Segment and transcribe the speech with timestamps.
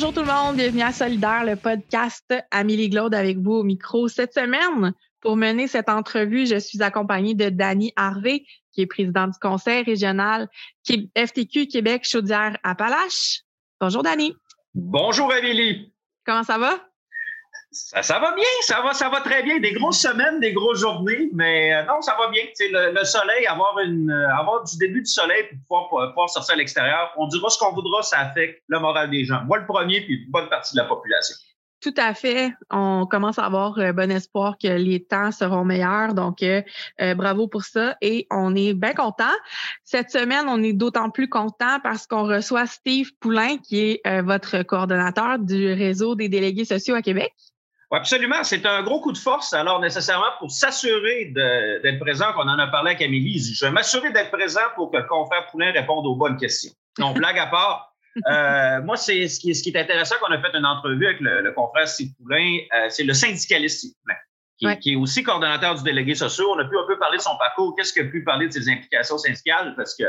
[0.00, 4.08] Bonjour tout le monde, bienvenue à Solidaire, le podcast Amélie Glaude avec vous au micro.
[4.08, 9.26] Cette semaine, pour mener cette entrevue, je suis accompagnée de Dany Harvey, qui est président
[9.26, 10.48] du conseil régional
[10.88, 13.42] FTQ Québec Chaudière-Appalaches.
[13.78, 14.34] Bonjour Dany.
[14.72, 15.92] Bonjour Amélie.
[16.24, 16.78] Comment ça va?
[17.72, 19.60] Ça, va bien, ça va, ça va très bien.
[19.60, 22.42] Des grosses semaines, des grosses journées, mais euh, non, ça va bien.
[22.58, 26.54] Le, le, soleil, avoir, une, euh, avoir du début du soleil pour pouvoir, pouvoir sortir
[26.54, 29.42] à l'extérieur, on dira ce qu'on voudra, ça affecte le moral des gens.
[29.44, 31.36] Moi, le premier, puis une bonne partie de la population.
[31.80, 32.52] Tout à fait.
[32.70, 36.12] On commence à avoir euh, bon espoir que les temps seront meilleurs.
[36.12, 36.44] Donc,
[37.16, 37.96] bravo pour ça.
[38.02, 39.32] Et on est bien content.
[39.84, 44.62] Cette semaine, on est d'autant plus content parce qu'on reçoit Steve Poulain, qui est votre
[44.64, 47.32] coordonnateur du réseau des délégués sociaux à Québec.
[47.92, 48.44] Absolument.
[48.44, 49.52] C'est un gros coup de force.
[49.52, 54.12] Alors, nécessairement, pour s'assurer d'être présent, qu'on en a parlé avec Amélie, je vais m'assurer
[54.12, 56.72] d'être présent pour que le confrère Poulain réponde aux bonnes questions.
[56.98, 57.92] Donc, blague à part,
[58.28, 61.20] euh, moi, c'est ce qui, ce qui est intéressant qu'on a fait une entrevue avec
[61.20, 65.82] le, confrère Steve Poulain, euh, c'est le syndicaliste Steve Poulain, qui, est aussi coordonnateur du
[65.82, 66.46] délégué social.
[66.46, 68.52] On a pu un peu parler de son parcours, qu'est-ce qu'il a pu parler de
[68.52, 70.04] ses implications syndicales, parce que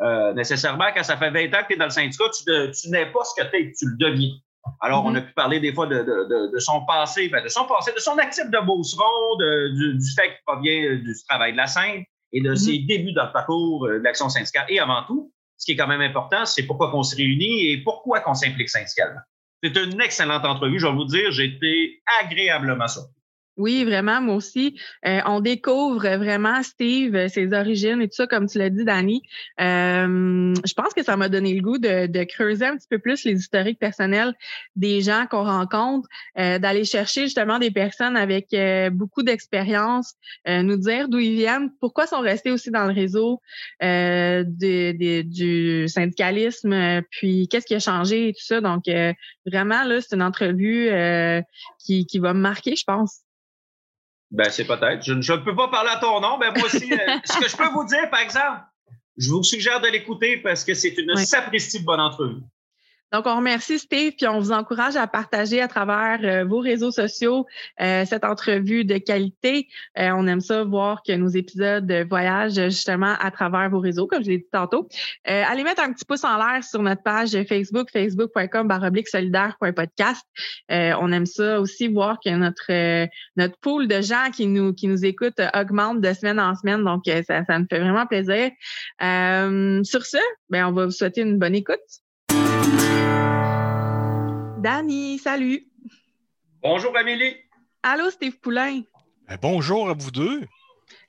[0.00, 2.88] euh, nécessairement, quand ça fait 20 ans que tu es dans le syndicat, tu, tu
[2.90, 4.30] n'es pas ce que tu es, tu le deviens.
[4.80, 5.26] Alors, on a mm-hmm.
[5.26, 8.58] pu parler des fois de, son passé, ben, de son passé, de son actif de
[8.64, 12.72] Beauceron, du, du, fait qu'il provient euh, du travail de la scène et de ses
[12.72, 12.86] mm-hmm.
[12.86, 14.66] débuts dans le parcours euh, de l'action syndicale.
[14.68, 17.82] Et avant tout, ce qui est quand même important, c'est pourquoi on se réunit et
[17.82, 19.20] pourquoi qu'on s'implique syndicalement.
[19.62, 23.17] C'est une excellente entrevue, je vais vous dire, j'ai été agréablement surpris.
[23.58, 24.78] Oui, vraiment, moi aussi.
[25.04, 28.84] Euh, on découvre vraiment Steve, euh, ses origines et tout ça, comme tu l'as dit,
[28.84, 29.20] Dani.
[29.60, 33.00] Euh, je pense que ça m'a donné le goût de, de, creuser un petit peu
[33.00, 34.32] plus les historiques personnels
[34.76, 38.54] des gens qu'on rencontre, d'aller chercher justement des personnes avec
[38.92, 40.14] beaucoup d'expérience,
[40.46, 43.40] nous dire d'où ils viennent, pourquoi sont restés aussi dans le réseau
[43.80, 48.60] du syndicalisme, puis qu'est-ce qui a changé et tout ça.
[48.60, 48.84] Donc,
[49.46, 50.90] vraiment, là, c'est une entrevue
[51.78, 53.22] qui, qui va me marquer, je pense.
[54.30, 55.02] Ben, c'est peut-être.
[55.02, 57.56] Je, ne peux pas parler à ton nom, mais moi aussi, euh, ce que je
[57.56, 58.60] peux vous dire, par exemple,
[59.16, 61.84] je vous suggère de l'écouter parce que c'est une oui.
[61.84, 62.42] bonne entrevue.
[63.12, 66.90] Donc, on remercie Steve, puis on vous encourage à partager à travers euh, vos réseaux
[66.90, 67.46] sociaux
[67.80, 69.68] euh, cette entrevue de qualité.
[69.98, 74.22] Euh, on aime ça voir que nos épisodes voyagent justement à travers vos réseaux, comme
[74.22, 74.88] je l'ai dit tantôt.
[75.24, 78.68] allez mettre un petit pouce en l'air sur notre page Facebook, facebook.com
[79.06, 80.26] solidaire.podcast.
[80.68, 85.04] on aime ça aussi voir que notre notre pool de gens qui nous qui nous
[85.04, 86.84] écoutent augmente de semaine en semaine.
[86.84, 88.50] Donc, ça, ça nous fait vraiment plaisir.
[89.00, 90.18] sur ce,
[90.50, 91.78] ben, on va vous souhaiter une bonne écoute.
[94.58, 95.68] Dani, salut.
[96.62, 97.36] Bonjour Amélie.
[97.84, 98.82] Allô Steve Poulain.
[99.28, 100.40] Ben, bonjour à vous deux.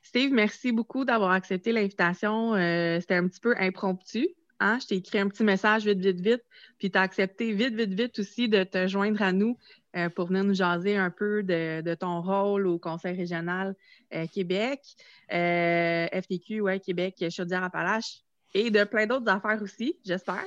[0.02, 2.54] Steve, merci beaucoup d'avoir accepté l'invitation.
[2.54, 4.28] Euh, c'était un petit peu impromptu.
[4.60, 4.78] Hein?
[4.80, 6.44] Je t'ai écrit un petit message vite, vite, vite.
[6.78, 9.58] Puis tu as accepté vite, vite, vite aussi de te joindre à nous
[9.96, 13.74] euh, pour venir nous jaser un peu de, ton rôle au Conseil régional
[14.14, 14.80] euh, Québec,
[15.28, 18.20] FTQ, ouais, Québec, Chaudière-Appalaches
[18.54, 20.46] et de plein d'autres affaires aussi, j'espère.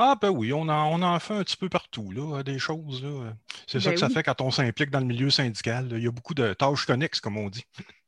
[0.00, 3.02] Ah, ben oui, on en, on en fait un petit peu partout, là, des choses.
[3.02, 3.32] Là.
[3.66, 5.88] C'est ça ben que ça fait quand on s'implique dans le milieu syndical.
[5.90, 7.64] Il y a beaucoup de tâches connexes, comme on dit.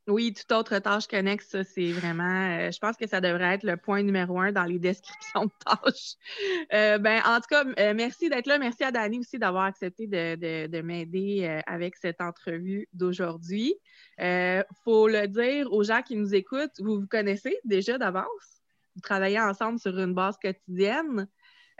[0.06, 2.50] Oui, toute autre tâche connexe, ça, c'est vraiment.
[2.50, 5.52] Euh, je pense que ça devrait être le point numéro un dans les descriptions de
[5.64, 6.14] tâches.
[6.72, 8.56] Euh, ben, en tout cas, euh, merci d'être là.
[8.58, 13.74] Merci à Dani aussi d'avoir accepté de, de, m'aider avec cette entrevue d'aujourd'hui.
[14.18, 18.60] Il faut le dire aux gens qui nous écoutent, vous vous connaissez déjà d'avance?
[18.94, 21.26] Vous travaillez ensemble sur une base quotidienne.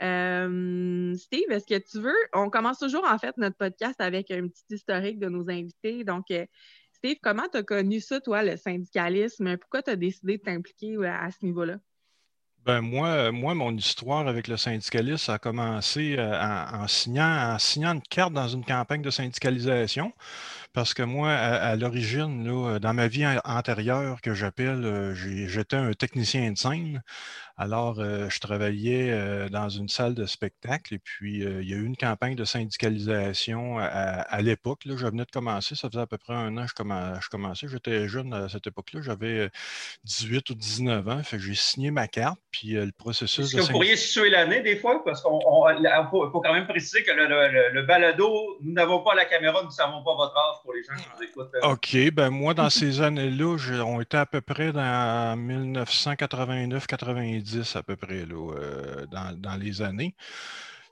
[0.01, 2.15] Euh, Steve, est-ce que tu veux?
[2.33, 6.03] On commence toujours en fait notre podcast avec un petit historique de nos invités.
[6.03, 6.45] Donc, euh,
[6.93, 9.57] Steve, comment tu as connu ça, toi, le syndicalisme?
[9.57, 11.77] Pourquoi tu as décidé de t'impliquer à ce niveau-là?
[12.63, 17.93] Ben moi, moi, mon histoire avec le syndicalisme a commencé euh, en, signant, en signant
[17.93, 20.13] une carte dans une campagne de syndicalisation.
[20.73, 26.57] Parce que moi, à, l'origine, dans ma vie antérieure que j'appelle, j'étais un technicien de
[26.57, 27.01] scène.
[27.61, 31.73] Alors, euh, je travaillais euh, dans une salle de spectacle et puis euh, il y
[31.73, 34.81] a eu une campagne de syndicalisation à, l'époque.
[34.85, 37.67] Je venais de commencer, ça faisait à peu près un an que je, commençais.
[37.67, 39.51] J'étais jeune à cette époque-là, j'avais
[40.05, 41.21] 18 ou 19 ans.
[41.21, 44.61] Fait que j'ai signé ma carte, puis le processus Est-ce que vous pourriez situer l'année
[44.61, 45.03] des fois?
[45.03, 49.67] Parce qu'il faut, quand même préciser que le, balado, nous n'avons pas la caméra, nous
[49.67, 51.51] ne savons pas votre âge pour les gens qui écoutent.
[51.63, 57.95] OK, ben moi, dans ces années-là, on était à peu près dans 1989-90 à peu
[57.95, 60.15] près là, euh, dans, les années.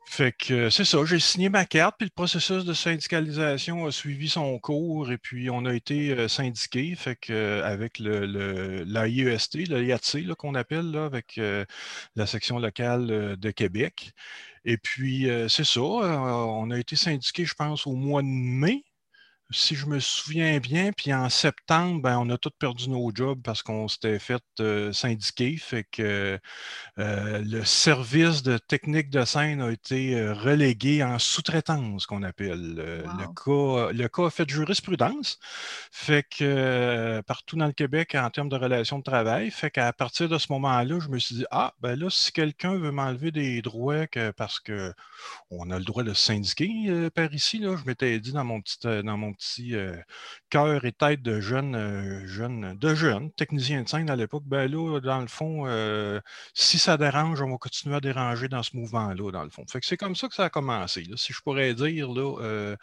[0.06, 4.27] Fait que c'est ça, j'ai signé ma carte, puis le processus de syndicalisation a suivi
[4.27, 9.07] son cours, et puis on a été euh, syndiqué, fait que euh, avec le, le
[9.07, 11.39] IATC qu'on appelle, là, avec
[12.15, 14.13] la section locale de Québec.
[14.65, 18.83] Et puis, c'est ça, on a été syndiqué, je pense, au mois de mai
[19.51, 23.42] si je me souviens bien, puis en septembre, ben, on a tous perdu nos jobs
[23.42, 25.57] parce qu'on s'était fait euh, syndiquer.
[25.57, 26.40] Fait que
[27.00, 32.75] euh, le service de technique de scène a été euh, relégué en sous-traitance, qu'on appelle.
[32.75, 33.04] Le,
[33.34, 35.40] cas, le cas a fait jurisprudence.
[35.92, 40.30] Fait que partout dans le Québec, en termes de relations de travail, fait qu'à partir
[40.30, 43.63] de ce moment-là, je me suis dit, ah, ben là, si quelqu'un veut m'enlever des
[43.63, 44.06] droits
[44.38, 48.62] parce qu'on a le droit de syndiquer par ici, là, je m'étais dit dans mon
[48.62, 49.95] petit, dans mon petit euh,
[50.50, 54.69] cœur et tête de jeunes, euh, jeunes, de jeunes techniciens de scène à l'époque, ben
[54.69, 56.19] là, dans le fond, euh,
[56.53, 59.65] si ça dérange, on va continuer à déranger dans ce mouvement-là, dans le fond.
[59.68, 61.06] Fait que c'est comme ça que ça a commencé.
[61.15, 62.75] si je pourrais dire là,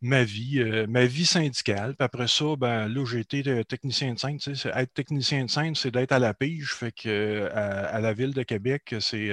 [0.00, 1.94] ma vie, ma vie syndicale.
[1.96, 4.38] Puis après ça, ben là, j'ai été technicien de scène.
[4.74, 6.74] Être technicien de scène, c'est d'être à la pige.
[6.74, 9.30] Fait que à, la ville de Québec, c'est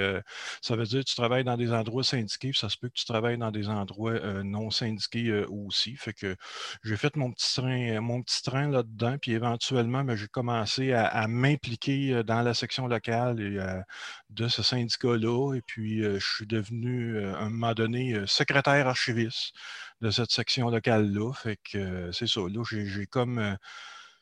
[0.61, 2.95] ça veut dire que tu travailles dans des endroits syndiqués, puis ça se peut que
[2.95, 5.95] tu travailles dans des endroits non syndiqués aussi.
[5.95, 6.35] Fait que
[6.83, 11.27] j'ai fait mon petit train, mon petit train là-dedans, puis éventuellement, ben, j'ai commencé à,
[11.27, 13.81] m'impliquer euh, dans la section locale euh,
[14.29, 15.55] de ce syndicat-là.
[15.55, 19.53] Et puis, euh, je suis devenu, à un moment donné, secrétaire archiviste
[20.01, 21.33] de cette section locale-là.
[21.33, 22.41] Fait que c'est ça.
[22.41, 23.57] Là, j'ai comme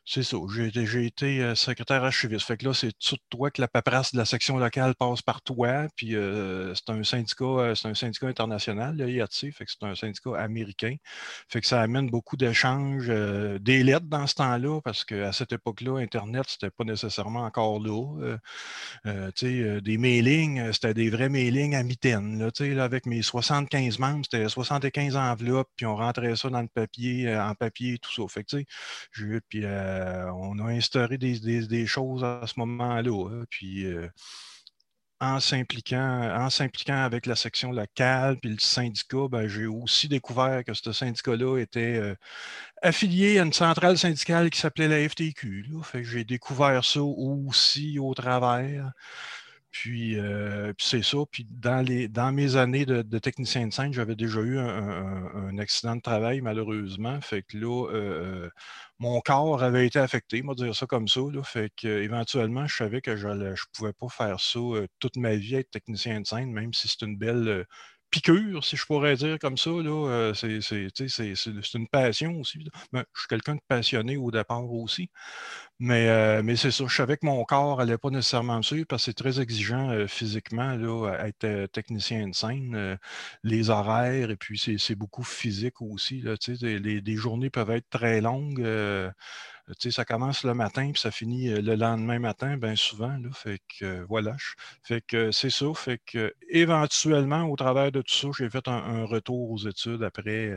[0.07, 0.37] c'est ça.
[0.47, 2.45] J'ai été euh, secrétaire archiviste.
[2.45, 5.41] Fait que là, c'est tout toi que la paperasse de la section locale passe par
[5.41, 5.87] toi.
[5.95, 9.83] Puis euh, c'est un syndicat, euh, c'est un syndicat international, le IATC, fait que c'est
[9.83, 10.95] un syndicat américain.
[11.49, 15.97] Fait que ça amène beaucoup d'échanges, des lettres dans ce temps-là, parce qu'à cette époque-là,
[15.99, 18.37] Internet, c'était pas nécessairement encore là.
[19.03, 22.37] des mailings, c'était des vrais mailings à mitaine.
[22.37, 26.67] Là, là, avec mes 75 membres, c'était 75 enveloppes, puis on rentrait ça dans le
[26.67, 28.27] papier, en papier, tout ça.
[28.27, 28.65] Fait que, tu
[29.11, 33.29] sais, puis euh, on a instauré des, choses à ce moment-là.
[33.29, 34.07] Hein, puis euh,
[35.21, 36.43] en s'impliquant,
[36.87, 41.95] avec la section locale puis le syndicat, ben, j'ai aussi découvert que ce syndicat-là était
[41.95, 42.15] euh,
[42.81, 45.67] affilié à une centrale syndicale qui s'appelait la FTQ.
[46.01, 48.91] j'ai découvert ça aussi au travers.
[49.77, 50.17] Puis,
[50.77, 51.17] c'est ça.
[51.29, 55.95] Puis dans, les, dans mes années de, technicien de scène, j'avais déjà eu un, accident
[55.97, 57.19] de travail, malheureusement.
[57.21, 58.49] Fait que là,
[58.99, 61.19] mon corps avait été affecté, moi dire ça comme ça.
[61.31, 65.17] Là, fait que éventuellement, je savais que je ne pouvais pas faire ça euh, toute
[65.17, 67.63] ma vie, être technicien de scène, même si c'est une belle euh,
[68.11, 69.69] piqûre, si je pourrais dire comme ça.
[69.69, 72.59] Euh, c'est une passion aussi.
[72.93, 75.09] Ben, je suis quelqu'un de passionné au départ aussi.
[75.79, 78.85] Mais, euh, mais c'est ça, je savais que mon corps n'allait pas nécessairement me suivre
[78.87, 82.97] parce que c'est très exigeant euh, physiquement, là, être technicien de scène,
[83.43, 86.21] les horaires, et puis c'est beaucoup physique aussi.
[86.21, 88.63] Là, les, les, journées peuvent être très longues
[89.91, 93.17] ça commence le matin puis ça finit le lendemain matin, bien souvent.
[93.17, 94.35] Là, fait que voilà.
[94.83, 95.73] Fait que c'est ça.
[95.75, 100.53] Fait que éventuellement, au travers de tout ça, j'ai fait un, retour aux études après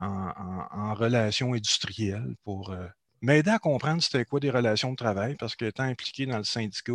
[0.00, 0.32] en,
[0.72, 2.74] en, relations industrielles pour
[3.22, 6.92] m'aider à comprendre c'était quoi des relations de travail, parce qu'étant impliqué dans le syndicat,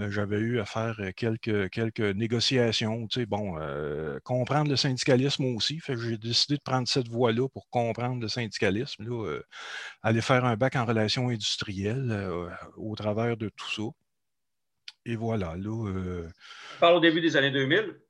[0.00, 5.44] euh, j'avais eu à faire euh, quelques, négociations, tu sais, bon, euh, comprendre le syndicalisme
[5.54, 5.78] aussi.
[5.80, 9.38] Fait que j'ai décidé de prendre cette voie-là pour comprendre le syndicalisme, là,
[10.02, 12.30] aller faire un bac en relations industrielles
[12.76, 13.82] au travers de tout ça.
[15.04, 15.70] Et voilà, là.
[15.70, 18.01] On parle au début des années 2000.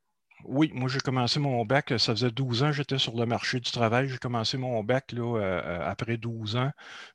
[0.44, 3.70] Oui, moi j'ai commencé mon bac, ça faisait 12 ans j'étais sur le marché du
[3.70, 4.08] travail.
[4.08, 6.70] J'ai commencé mon bac là, euh, euh, après 12 ans.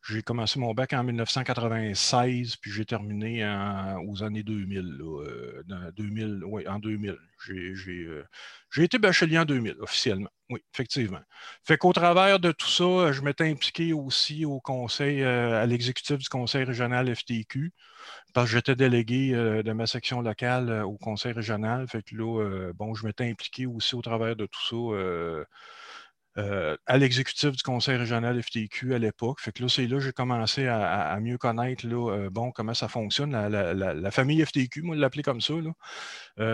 [0.07, 3.43] J'ai commencé mon bac en 1996, puis j'ai terminé
[4.07, 4.97] aux années 2000.
[5.95, 7.17] 2000 oui, en 2000.
[7.45, 10.29] J'ai été bachelier en 2000, officiellement.
[10.49, 11.19] Oui, effectivement.
[11.65, 16.17] Fait qu'au travers de tout ça, je m'étais impliqué aussi au conseil, euh, à l'exécutif
[16.17, 17.73] du conseil régional FTQ
[18.33, 21.87] parce que j'étais délégué euh, de ma section locale euh, au conseil régional.
[21.87, 25.45] Fait que là, euh, bon, je m'étais impliqué aussi au travers de tout ça
[26.37, 29.39] à l'exécutif du conseil régional FTQ à l'époque.
[29.41, 32.87] Fait que là, c'est là que j'ai commencé à, mieux connaître là, bon, comment ça
[32.87, 33.31] fonctionne.
[33.31, 35.55] La, famille FTQ, moi, l'appeler comme ça.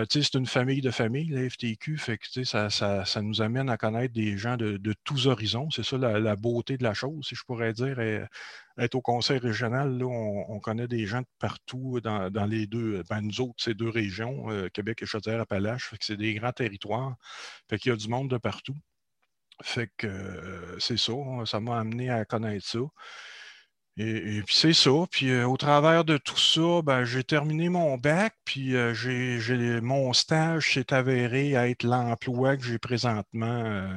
[0.08, 1.98] c'est une famille de famille, la FTQ.
[1.98, 5.68] Fait que ça, ça, ça, nous amène à connaître des gens de, tous horizons.
[5.70, 7.98] C'est ça la, beauté de la chose, si je pourrais dire
[8.78, 13.20] être au conseil régional, là, on, connaît des gens de partout dans, les deux, ben,
[13.20, 17.16] nous autres, ces deux régions, euh, Québec et Chaudière-Appalaches, c'est des grands territoires,
[17.68, 18.76] fait y a du monde de partout.
[19.62, 22.80] Fait que euh, c'est ça, hein, ça m'a amené à connaître ça.
[23.96, 24.90] Et, puis c'est ça.
[25.10, 30.12] Puis euh, au travers de tout ça, ben, j'ai terminé mon bac, puis j'ai, mon
[30.12, 33.88] stage s'est avéré être l'emploi que j'ai présentement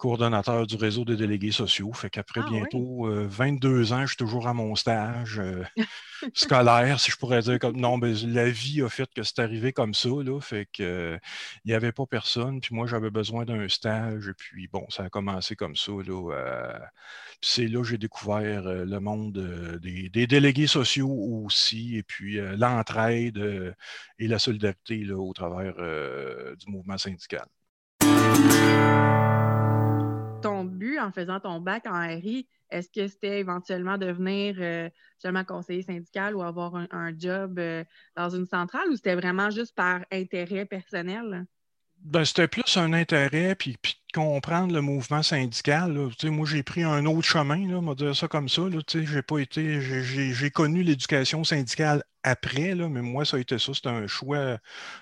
[0.00, 1.92] coordonnateur du réseau des délégués sociaux.
[1.92, 5.42] Fait qu'après ah bientôt 22 ans, je suis toujours à mon stage
[6.34, 9.74] scolaire, si je pourrais dire comme non, mais la vie a fait que c'est arrivé
[9.74, 10.08] comme ça.
[10.08, 11.18] Là, fait que
[11.64, 12.62] il n'y avait pas personne.
[12.62, 14.28] Puis moi, j'avais besoin d'un stage.
[14.28, 15.92] Et puis bon, ça a commencé comme ça.
[15.92, 16.80] Là,
[17.42, 23.76] c'est là que j'ai découvert le monde des, délégués sociaux aussi, et puis l'entraide
[24.18, 25.74] et la solidarité là, au travers
[26.56, 27.44] du mouvement syndical.
[30.42, 35.82] Ton but en faisant ton bac en RI, est-ce que c'était éventuellement devenir seulement conseiller
[35.82, 37.60] syndical ou avoir un, job
[38.16, 41.46] dans une centrale ou c'était vraiment juste par intérêt personnel?
[42.02, 43.76] Ben, c'était plus un intérêt, puis,
[44.14, 46.08] comprendre le mouvement syndical.
[46.24, 48.62] Moi, j'ai pris un autre chemin, on va dire ça comme ça.
[48.88, 50.32] J'ai.
[50.32, 53.72] J'ai connu l'éducation syndicale après, là, mais moi, ça a été ça.
[53.74, 54.58] C'était un choix,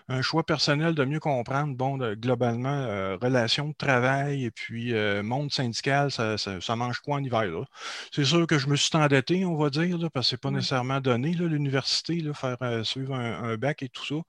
[0.08, 5.22] un choix personnel de mieux comprendre, bon, globalement, euh, relations de travail et puis euh,
[5.22, 7.64] monde syndical, ça, mange quoi en hiver?
[8.12, 11.00] C'est sûr que je me suis endetté, on va dire, parce que c'est pas nécessairement
[11.00, 14.22] donné, l'université, faire euh, suivre un, bac et tout ça.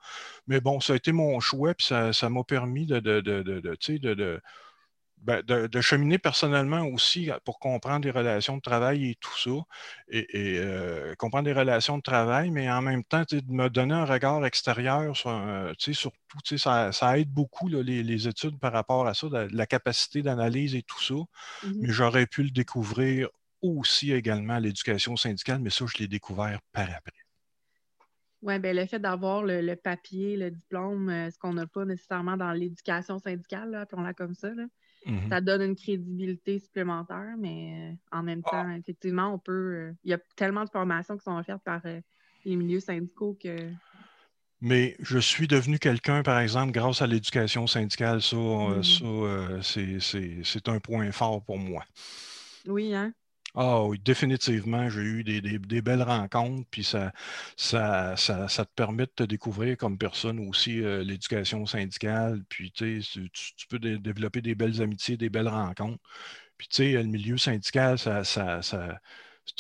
[0.48, 4.42] Mais bon, ça a été mon choix, puis ça m'a permis de, de, de, de
[5.22, 9.52] ben, de, cheminer personnellement aussi pour comprendre les relations de travail et tout ça,
[10.10, 10.28] et,
[10.60, 14.46] euh, comprendre les relations de travail, mais en même temps, de me donner un regard
[14.46, 19.68] extérieur sur, euh, surtout, ça, ça, aide beaucoup les, études par rapport à ça, la,
[19.68, 23.30] capacité d'analyse et tout ça, mmh mais j'aurais pu le découvrir
[23.62, 27.14] aussi également à l'éducation syndicale, mais ça, je l'ai découvert par après.
[28.42, 32.38] Oui, ben le fait d'avoir le, papier, le diplôme, euh, ce qu'on n'a pas nécessairement
[32.38, 34.64] dans l'éducation syndicale, appelons-la comme ça, là,
[35.06, 39.52] Mmh ça donne une crédibilité supplémentaire, mais euh, en même temps, effectivement, on peut.
[39.52, 42.02] Euh, il y a tellement de formations qui sont offertes par euh,
[42.46, 43.56] les milieux syndicaux que.
[44.62, 48.22] Mais je suis devenu quelqu'un, par exemple, grâce à l'éducation syndicale.
[48.22, 51.86] Ça, mmh c'est un point fort pour moi.
[52.68, 53.14] Oui, hein?
[53.56, 57.12] Ah oui, définitivement, j'ai eu des, belles rencontres, puis ça,
[57.58, 63.02] te permet de te découvrir comme personne aussi euh, l'éducation syndicale, puis tu,
[63.70, 66.02] peux développer des belles amitiés, des belles rencontres.
[66.58, 68.40] Puis tu sais, le milieu syndical, c'est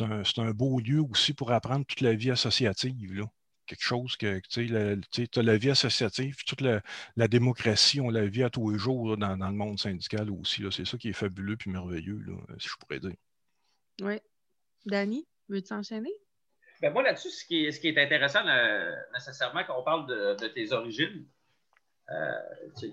[0.01, 3.25] un, beau lieu aussi pour apprendre toute la vie associative.
[3.65, 8.49] Quelque chose que tu as la vie associative, toute la, démocratie, on la vit à
[8.49, 10.63] tous les jours dans, le monde syndical aussi.
[10.71, 12.25] C'est ça qui est fabuleux et merveilleux,
[12.59, 13.15] si je pourrais dire.
[14.01, 14.19] Oui.
[14.85, 16.13] Danny, veux-tu enchaîner?
[16.81, 20.07] Ben moi, là-dessus, ce qui, est, ce qui est intéressant euh, nécessairement quand on parle
[20.07, 21.25] de, tes origines,
[22.09, 22.31] euh,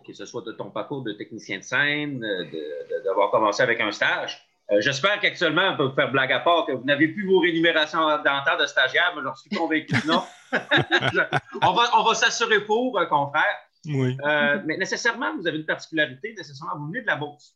[0.05, 2.21] que ce soit de ton parcours de technicien de scène,
[3.05, 6.67] d'avoir commencé avec un stage, euh, j'espère qu'actuellement, on peut vous faire blague à part,
[6.67, 10.25] que vous n'avez plus vos rémunérations dentaires de stagiaire, mais j'en suis convaincu que non.
[11.63, 13.45] on va, on va s'assurer pour, confrère.
[13.85, 14.17] Oui.
[14.65, 17.55] mais nécessairement, vous avez une particularité, nécessairement, vous venez de la bourse.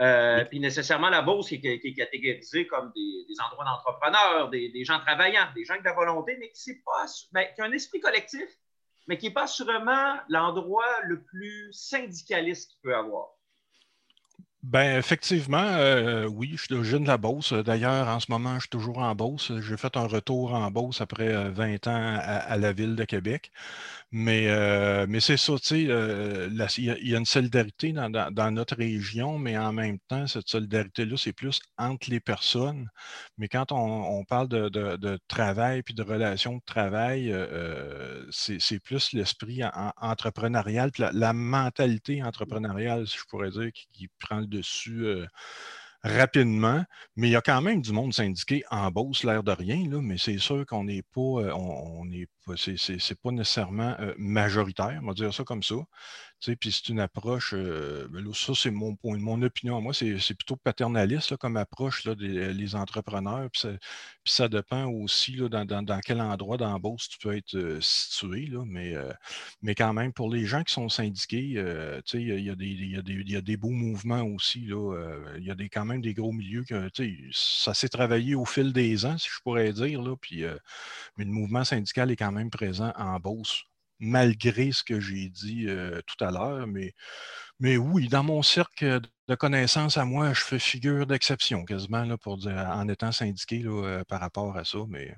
[0.00, 5.48] Euh, puis nécessairement, la bourse qui est, catégorisée comme des, endroits d'entrepreneurs, des, gens travaillants,
[5.54, 8.00] des gens qui ont de la volonté, mais qui, pas, ben, qui ont un esprit
[8.00, 8.48] collectif,
[9.06, 13.28] mais qui n'est pas sûrement l'endroit le plus syndicaliste qu'il peut avoir.
[14.62, 17.52] Ben effectivement, euh, oui, je suis jeune de la Beauce.
[17.52, 19.50] D'ailleurs, en ce moment, je suis toujours en Beauce.
[19.60, 23.50] J'ai fait un retour en Beauce après 20 euh, ans à, la ville de Québec.
[24.12, 29.38] Mais, euh, mais c'est ça, tu sais, il y, a une solidarité dans, notre région,
[29.38, 32.88] mais en même temps, cette solidarité-là, c'est plus entre les personnes.
[33.38, 37.34] Mais quand on, parle de, travail puis de relations de travail,
[38.30, 39.62] c'est plus l'esprit
[39.96, 45.26] entrepreneurial, la, mentalité entrepreneuriale, si je pourrais dire, qui, qui prend le dessus euh,
[46.04, 46.84] rapidement.
[47.16, 50.00] Mais il y a quand même du monde syndiqué en Beauce, l'air de rien, là,
[50.00, 52.04] mais c'est sûr qu'on n'est pas, euh, on,
[52.56, 55.76] c'est pas nécessairement euh, majoritaire, on va dire ça comme ça.
[56.42, 59.80] Puis c'est une approche, euh, ben ça c'est mon mon opinion.
[59.80, 63.48] Moi, c'est plutôt paternaliste comme approche des les entrepreneurs.
[63.50, 63.62] Puis
[64.24, 68.48] ça, dépend aussi dans, quel endroit d'embauche tu peux être euh, situé.
[68.66, 69.12] Mais, euh,
[69.62, 73.40] mais quand même, pour les gens qui sont syndiqués, il y, a des, y, a
[73.40, 74.62] des beaux mouvements aussi.
[74.62, 76.90] Il y a des, quand même des gros milieux que
[77.32, 80.02] ça s'est travaillé au fil des ans, si je pourrais dire.
[80.20, 80.44] Puis,
[81.16, 83.64] mais le mouvement syndical est quand même présent en Beauce
[84.02, 86.66] malgré ce que j'ai dit euh, tout à l'heure.
[86.66, 86.92] Mais,
[87.60, 92.18] mais oui, dans mon cercle de connaissances à moi, je fais figure d'exception quasiment là,
[92.18, 94.78] pour dire, en étant syndiqué euh, par rapport à ça.
[94.88, 95.14] Mais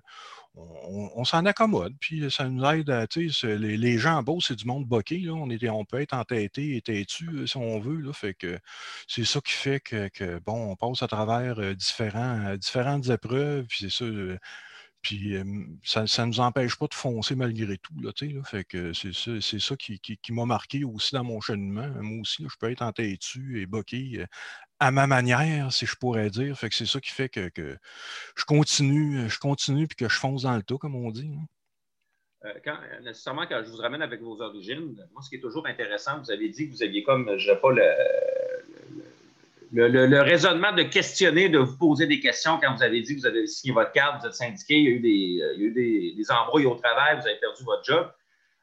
[0.54, 3.06] on, s'en accommode, puis ça nous aide à,
[3.42, 5.32] les, les gens beaux, c'est du monde boqué, là.
[5.32, 8.58] On, on peut être entêté et têtu euh, si on veut, là, fait que
[9.08, 14.04] c'est ça qui fait que, bon, on passe à travers différentes épreuves, puis c'est ça,
[15.04, 15.36] Puis
[15.84, 17.94] ça ne nous empêche pas de foncer malgré tout.
[18.00, 18.10] Là,
[18.42, 21.88] fait que c'est ça, qui, m'a marqué aussi dans mon cheminement.
[22.00, 24.24] Moi aussi, je peux être en têtu et boqué
[24.80, 26.58] à ma manière, si je pourrais dire.
[26.58, 27.78] Fait que c'est ça qui fait que,
[28.34, 31.30] je continue, je continue puis que je fonce dans le tas, comme on dit.
[32.46, 35.66] Euh, quand, nécessairement, quand je vous ramène avec vos origines, moi, ce qui est toujours
[35.66, 37.84] intéressant, vous avez dit que vous aviez comme, je ne pas, le,
[39.74, 43.26] le, raisonnement de questionner, de vous poser des questions quand vous avez dit que vous
[43.26, 46.30] avez signé votre carte, vous êtes syndiqué, il y a eu des, il des, des
[46.30, 48.08] embrouilles au travail, vous avez perdu votre job.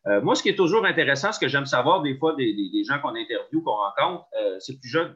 [0.07, 2.99] Euh, moi, ce qui est toujours intéressant, ce que j'aime savoir des fois des, gens
[2.99, 5.15] qu'on interviewe, qu'on rencontre, euh, c'est plus jeune.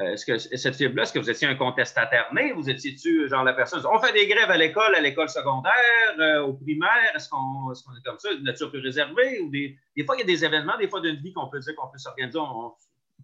[0.00, 2.52] Euh, est-ce que cette fibre-là, est-ce que vous étiez un contestataire né?
[2.52, 6.54] Vous étiez-tu, genre, la personne, on fait des grèves à l'école, à l'école secondaire, au
[6.54, 9.40] primaire, est-ce qu'on est, comme ça, une nature plus réservée?
[9.40, 11.60] Ou des, des fois, il y a des événements, des fois d'une vie qu'on peut
[11.60, 12.38] dire qu'on peut s'organiser.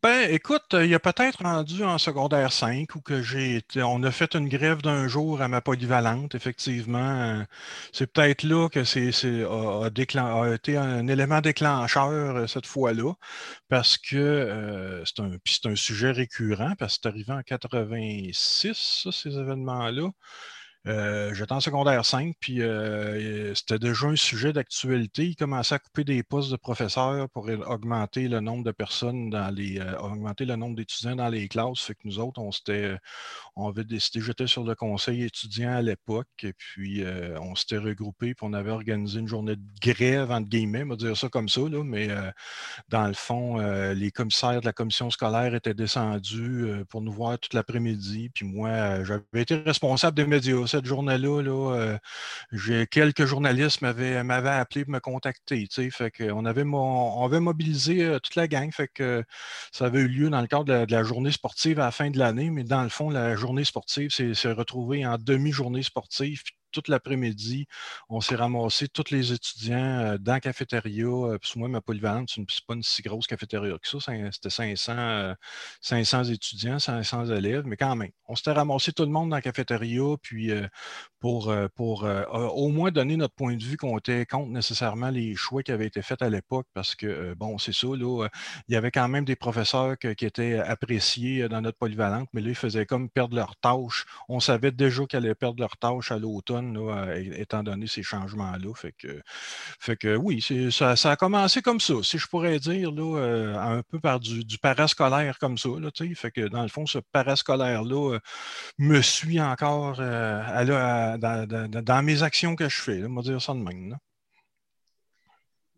[0.03, 4.03] Ben, écoute, il y a peut-être rendu en secondaire 5 où que j'ai été, on
[4.03, 7.45] a fait une grève d'un jour à ma polyvalente, effectivement.
[7.93, 9.11] C'est peut-être là que c'est,
[9.45, 9.91] a,
[10.55, 13.13] été un élément déclencheur euh, cette fois-là,
[13.69, 19.07] parce que euh, c'est, un, c'est un sujet récurrent, parce que c'est arrivé en 86,
[19.13, 20.09] ces événements-là.
[20.87, 25.27] Euh, j'étais en secondaire 5, puis euh, c'était déjà un sujet d'actualité.
[25.27, 29.55] Ils commençaient à couper des postes de professeurs pour augmenter le nombre de personnes dans
[29.55, 29.79] les.
[29.79, 31.83] Euh, augmenter le nombre d'étudiants dans les classes.
[31.83, 32.97] Fait que nous autres, on s'était.
[33.57, 37.05] On avait décidé, j'étais sur le conseil étudiant à l'époque, et puis
[37.41, 40.97] on s'était regroupés, puis on avait organisé une journée de grève, entre guillemets, on va
[40.97, 42.09] dire ça comme ça, là, mais
[42.89, 43.59] dans le fond,
[43.93, 49.05] les commissaires de la commission scolaire étaient descendus pour nous voir toute l'après-midi, puis moi,
[49.05, 51.99] j'avais été responsable des médias cette journée-là, là,
[52.53, 55.67] euh, quelques journalistes m'avaient, appelé pour me contacter.
[55.91, 58.71] Fait on, avait on mobilisé euh, toute la gang.
[58.73, 59.25] Fait que
[59.73, 62.19] ça avait eu lieu dans le cadre de la, journée sportive à la fin de
[62.19, 67.67] l'année, mais dans le fond, la journée sportive s'est retrouvée en demi-journée sportive toute l'après-midi,
[68.09, 71.07] on s'est ramassé tous les étudiants euh, dans la cafétéria.
[71.07, 73.99] Euh, puis moi, ma polyvalente, ce n'est pas une si grosse cafétéria que ça.
[74.33, 75.35] C'était 500,
[75.81, 78.11] 500 euh, étudiants, 500 élèves, mais quand même.
[78.27, 80.53] On s'était ramassé tout le monde dans la cafétéria, puis
[81.19, 85.63] pour, pour au moins donner notre point de vue qu'on était contre nécessairement les choix
[85.65, 88.29] qui avaient été faits à l'époque, parce que, bon, c'est ça, il
[88.69, 92.55] y avait quand même des professeurs qui étaient appréciés dans notre polyvalente, mais là, ils
[92.55, 94.07] faisaient comme perdre leur tâche.
[94.29, 96.60] On savait déjà qu'ils allaient perdre leur tâche à l'automne
[97.37, 98.75] étant donné ces changements-là.
[98.75, 99.21] Fait que,
[99.79, 103.83] fait que oui, ça, a commencé comme ça, si je pourrais dire, là, euh, un
[103.83, 105.69] peu par du, parascolaire comme ça.
[105.79, 108.21] Là, fait que dans le fond, ce parascolaire-là euh,
[108.79, 113.59] me suit encore euh, dans, mes actions que je fais, on va dire ça de
[113.59, 113.97] même.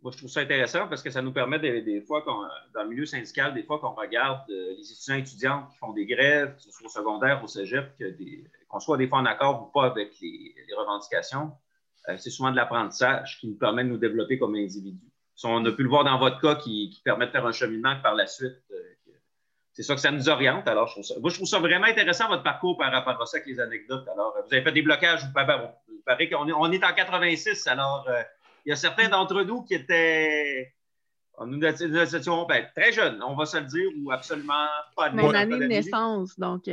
[0.02, 2.24] Moi, je trouve ça intéressant parce que ça nous permet des, fois,
[2.74, 6.06] dans le milieu syndical, des fois qu'on regarde les étudiants et étudiantes qui font des
[6.06, 7.92] grèves, que ce soit au secondaire, au cégep,
[8.68, 11.52] qu'on soit des fois en accord ou pas avec les, revendications,
[12.08, 14.98] euh, c'est souvent de l'apprentissage qui nous permet de nous développer comme individus.
[15.44, 18.16] on a pu le voir dans votre cas qui, permet de faire un cheminement par
[18.16, 18.76] la suite, euh,
[19.72, 20.66] c'est ça que ça nous oriente.
[20.66, 23.26] Alors, je trouve ça, moi, je trouve ça vraiment intéressant, votre parcours par rapport à
[23.26, 24.06] ça, avec les anecdotes.
[24.08, 28.04] Alors, vous avez fait des blocages, vous, paraît qu'on est, on est en 86, alors
[28.08, 28.20] euh,
[28.64, 30.72] il y a certains d'entre nous qui étaient
[31.46, 35.34] nous étions ben, très jeunes, on va se le dire, ou absolument pas de Mon
[35.34, 36.68] année de naissance, donc.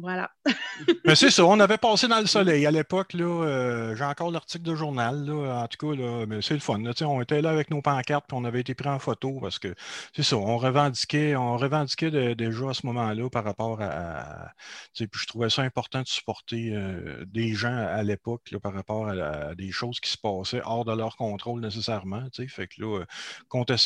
[0.00, 0.30] Voilà.
[1.04, 3.14] Mais c'est ça, on avait passé dans le soleil à l'époque.
[3.14, 5.24] Euh, j'ai encore l'article de journal.
[5.26, 6.80] Là, en tout cas, là, mais c'est le fun.
[7.02, 9.74] on était là avec nos pancartes et on avait été pris en photo parce que
[10.14, 14.52] c'est ça, on revendiquait, on revendiquait déjà à ce moment-là par rapport à.
[14.94, 19.54] puis je trouvais ça important de supporter euh, des gens à l'époque par rapport à,
[19.54, 22.22] des choses qui se passaient hors de leur contrôle nécessairement.
[22.48, 23.04] Fait que là,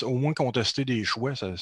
[0.02, 1.54] au moins contester des choix, ça,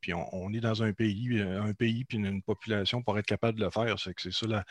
[0.00, 3.70] puis on, est dans un pays, un pays puis une population pour être capable le
[3.70, 3.98] faire.
[3.98, 4.64] C'est que c'est ça la,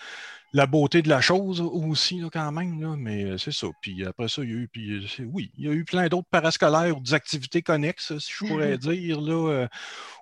[0.66, 2.82] beauté de la chose aussi, quand même.
[2.82, 3.68] Là, mais euh, c'est ça.
[3.82, 6.08] Puis après ça, il y a eu, puis, euh, oui, il y a eu plein
[6.08, 9.68] d'autres parascolaires ou des activités connexes, si je pourrais dire, là, euh,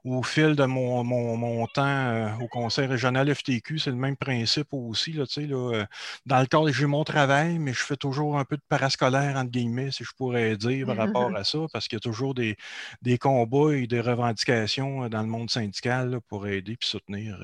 [0.04, 3.80] au fil de mon, mon, temps au Conseil régional FTQ.
[3.80, 5.14] C'est le même principe aussi.
[5.14, 5.86] Là, là,
[6.26, 9.52] dans le cadre, j'ai mon travail, mais je fais toujours un peu de parascolaire, entre
[9.52, 12.56] guillemets, si je pourrais dire, par rapport à ça, parce qu'il y a toujours des,
[13.02, 17.40] des combats et des revendications dans le monde syndical pour aider et soutenir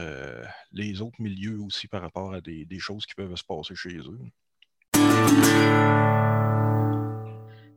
[0.72, 4.19] les autres milieux aussi par rapport à des, choses qui peuvent se passer chez eux.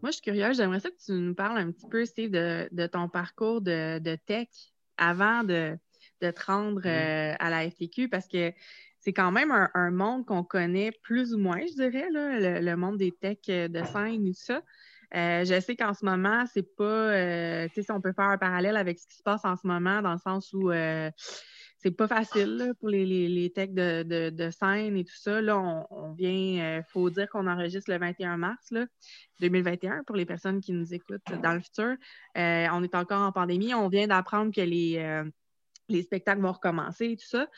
[0.04, 0.58] Moi, je suis curieuse.
[0.58, 4.48] J'aimerais ça que tu nous parles un petit peu, Steve, de, ton parcours de, tech
[4.98, 5.78] avant de,
[6.20, 7.32] te rendre mm-hmm.
[7.32, 8.52] euh, à la FTQ parce que
[9.00, 13.12] c'est quand même un, monde qu'on connaît plus ou moins, je dirais, le, monde des
[13.12, 14.62] techs de scène et tout ça.
[15.14, 16.84] Euh, je sais qu'en ce moment, c'est pas.
[16.84, 19.56] Euh, tu sais, si on peut faire un parallèle avec ce qui se passe en
[19.56, 20.70] ce moment, dans le sens où
[21.84, 25.42] c'est pas facile pour les, les, techs de, scène et tout ça.
[25.42, 25.58] Là,
[25.90, 28.86] on, vient, il euh, faut dire qu'on enregistre le 21 mars là,
[29.40, 31.94] 2021 pour les personnes qui nous écoutent dans le futur.
[32.38, 33.74] Euh, on est encore en pandémie.
[33.74, 35.24] On vient d'apprendre que les, euh,
[35.90, 37.48] les spectacles vont recommencer et tout ça.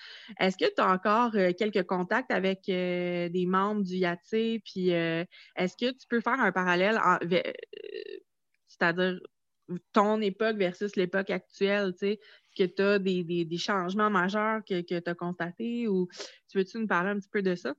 [0.40, 4.60] Est-ce que tu as encore quelques contacts avec des membres du YATSE?
[4.64, 6.98] Puis est-ce que tu peux faire un parallèle,
[8.66, 9.20] c'est-à-dire
[9.92, 12.20] ton époque versus l'époque actuelle, tu sais?
[12.56, 16.08] que tu as des, changements majeurs que, que tu as constatés ou
[16.50, 17.74] tu veux-tu nous parler un petit peu de ça?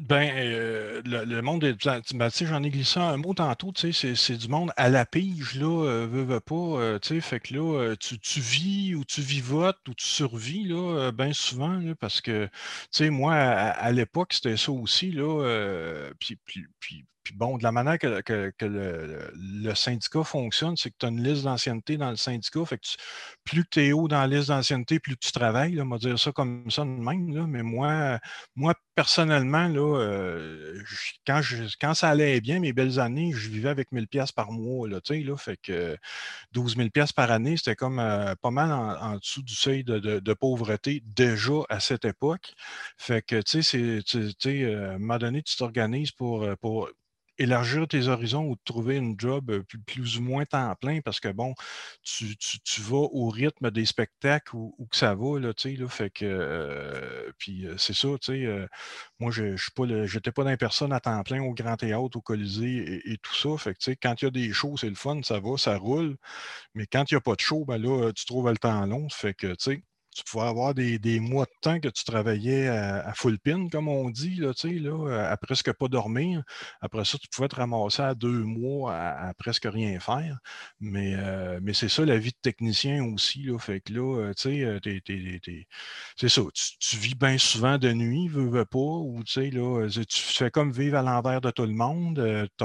[0.00, 1.86] Ben, euh, le, monde est.
[2.14, 5.56] Ben, j'en ai glissé un mot tantôt, tu sais, c'est du monde à la pige,
[5.56, 9.86] là, euh, veut, pas, euh, tu sais, fait que là, tu, vis ou tu vivotes
[9.86, 12.50] ou tu survis, là, bien souvent, parce que, tu
[12.90, 16.38] sais, moi, à, l'époque, c'était ça aussi, là, puis
[16.80, 21.44] puis bon, de la manière que, le, syndicat fonctionne, c'est que tu as une liste
[21.44, 22.64] d'ancienneté dans le syndicat.
[22.64, 22.86] Fait que
[23.44, 25.80] plus tu es haut dans la liste d'ancienneté, plus tu travailles.
[25.80, 27.34] on va dire ça comme ça de même.
[27.34, 28.18] Là, mais moi,
[28.56, 30.80] moi, personnellement, là, euh,
[31.26, 31.40] quand,
[31.80, 34.88] quand ça allait bien, mes belles années, je vivais avec 1000 pièces par mois.
[34.88, 35.96] Là, là, fait que
[36.52, 40.34] 12 000 pièces par année, c'était comme euh, pas mal en, dessous du seuil de,
[40.34, 42.54] pauvreté déjà à cette époque.
[42.96, 46.46] Fait que, tu sais, euh, à un moment donné, tu t'organises pour
[47.38, 51.54] élargir tes horizons ou trouver une job plus, ou moins temps plein parce que bon,
[52.02, 52.36] tu,
[52.80, 57.32] vas au rythme des spectacles où, que ça va, là, tu sais, là, fait que,
[57.38, 58.68] puis c'est ça, tu sais,
[59.18, 62.20] moi, je n'étais pas, j'étais pas dans personne à temps plein au Grand Théâtre, au
[62.20, 64.88] Colisée et, tout ça, fait que, tu sais, quand il y a des shows, c'est
[64.88, 66.16] le fun, ça va, ça roule,
[66.74, 69.08] mais quand il n'y a pas de show, ben là, tu trouves le temps long,
[69.10, 73.12] fait que, tu sais, tu pouvais avoir des, mois de temps que tu travaillais à,
[73.14, 76.42] full pin, comme on dit, là, là, à presque pas dormir.
[76.80, 80.38] Après ça, tu pouvais te ramasser à deux mois à, presque rien faire.
[80.80, 83.42] Mais, euh, mais c'est ça la vie de technicien aussi.
[83.44, 84.80] Là, fait que là, euh, euh,
[86.16, 86.42] c'est ça.
[86.78, 90.98] Tu, vis bien souvent de nuit, veux, veux pas, ou là, tu fais comme vivre
[90.98, 92.48] à l'envers de tout le monde.
[92.58, 92.64] tu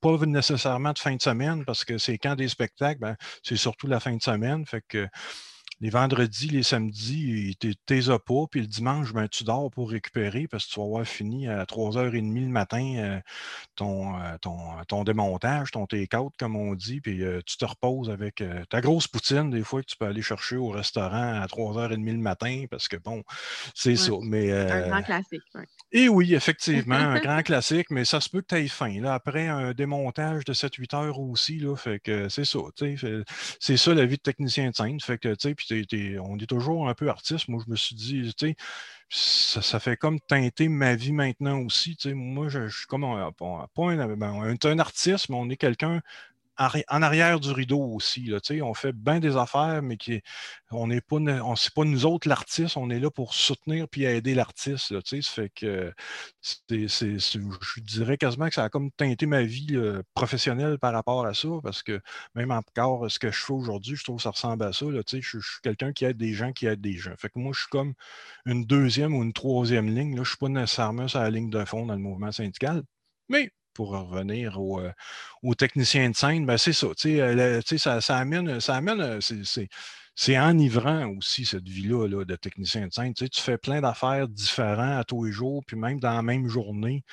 [0.00, 3.86] pas nécessairement de fin de semaine parce que c'est quand des spectacles, ben, c'est surtout
[3.86, 4.64] la fin de semaine.
[4.66, 5.08] Fait que
[5.80, 10.48] les vendredis, les samedis, tu t'es pas, puis le dimanche, ben, tu dors pour récupérer
[10.48, 13.20] parce que tu vas avoir fini à 3h30 le matin euh,
[13.74, 14.56] ton, euh, ton,
[14.88, 19.06] ton, démontage, ton take-out, comme on dit, puis euh, tu te reposes avec ta grosse
[19.06, 22.88] poutine, des fois, que tu peux aller chercher au restaurant à 3h30 le matin parce
[22.88, 23.22] que, bon,
[23.74, 24.12] c'est ça.
[24.22, 25.42] Mais, un grand classique.
[25.92, 29.00] Et oui, effectivement, un grand classique, mais ça se peut que tu aies faim.
[29.00, 32.58] Là, après un démontage de 7-8 heures aussi, là, fait que c'est ça.
[33.60, 35.00] C'est ça la vie de technicien de scène.
[35.00, 35.36] Fait que,
[36.18, 37.48] on est toujours un peu artiste.
[37.48, 38.56] Moi, je me suis dit, sais,
[39.08, 41.96] ça, fait comme teinter ma vie maintenant aussi.
[42.06, 46.02] Moi, je, suis comme un, pas un, ben, un artiste, mais on est quelqu'un
[46.58, 48.24] en arrière du rideau aussi.
[48.24, 50.22] Là, on fait bien des affaires, mais qui,
[50.70, 54.94] on n'est pas, pas nous autres l'artiste, on est là pour soutenir puis aider l'artiste.
[55.28, 55.92] Fait que
[56.42, 59.78] je dirais quasiment que ça a comme teinté ma vie
[60.14, 62.00] professionnelle par rapport à ça, parce que
[62.34, 64.86] même encore ce que je fais aujourd'hui, je trouve que ça ressemble à ça.
[64.90, 67.14] Je, suis quelqu'un qui aide des gens qui aide des gens.
[67.18, 67.94] Fait que moi, je suis comme
[68.44, 70.14] une deuxième ou une troisième ligne.
[70.14, 72.82] Je ne suis pas nécessairement sur la ligne de fond dans le mouvement syndical.
[73.28, 74.80] Mais pour revenir aux
[75.42, 79.20] au euh, techniciens de scène, ben c'est ça, euh, ça, ça amène, ça amène euh,
[80.16, 83.14] c'est enivrant aussi, cette vie-là là, de technicien de scène.
[83.14, 86.48] Tu, tu fais plein d'affaires différentes à tous les jours, puis même dans la même
[86.48, 87.04] journée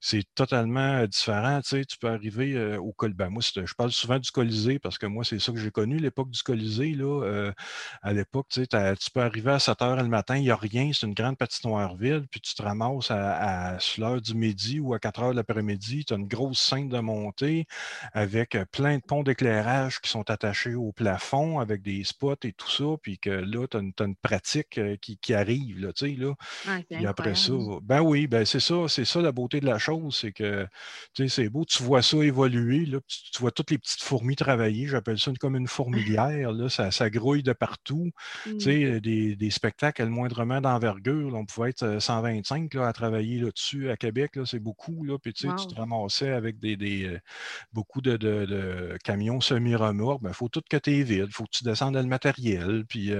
[0.00, 1.60] c'est totalement différent.
[1.60, 3.16] Tu, sais, tu peux arriver au Colisée.
[3.16, 6.30] Ben, je parle souvent du Colisée parce que moi, c'est ça que j'ai connu, l'époque
[6.30, 6.94] du Colisée.
[6.94, 7.52] Là,
[8.02, 10.56] à l'époque, tu, sais, tu peux arriver à 7 h le matin, il n'y a
[10.56, 14.94] rien, c'est une grande patinoire vide, puis tu te ramasses à, l'heure du midi ou
[14.94, 17.66] à 4 h de l'après-midi, tu as une grosse scène de montée
[18.14, 22.70] avec plein de ponts d'éclairage qui sont attachés au plafond avec des spots et tout
[22.70, 25.80] ça, puis que là, tu as, une pratique qui, arrive.
[25.80, 26.34] Là, tu sais, là.
[26.90, 30.10] et après ça, ben oui, ben c'est ça, c'est ça la beauté de la chose
[30.10, 30.66] c'est que
[31.14, 35.18] c'est beau, tu vois ça évoluer, là, tu, vois toutes les petites fourmis travailler, j'appelle
[35.18, 38.10] ça comme une fourmilière, là, ça, grouille de partout.
[38.46, 39.00] Mmh.
[39.00, 44.36] Des, des, spectacles moindrement d'envergure, on pouvait être 125 là, à travailler là-dessus à Québec,
[44.36, 47.18] là, c'est beaucoup, là, puis tu te ramassais avec des, des
[47.72, 51.50] beaucoup de, camions semi-remorques, il ben, faut tout que tu es vide, il faut que
[51.50, 52.39] tu descendes le matériel,
[52.88, 53.12] puis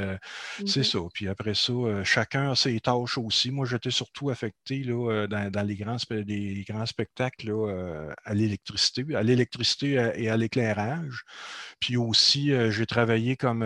[0.66, 0.98] c'est ça.
[1.12, 1.72] Puis après ça,
[2.04, 3.50] chacun a ses tâches aussi.
[3.50, 9.04] Moi, j'étais surtout affecté là, dans, dans les grands les, grands spectacles euh, à l'électricité,
[9.14, 11.24] à l'électricité euh, et à l'éclairage.
[11.80, 13.64] Puis aussi, euh, j'ai travaillé comme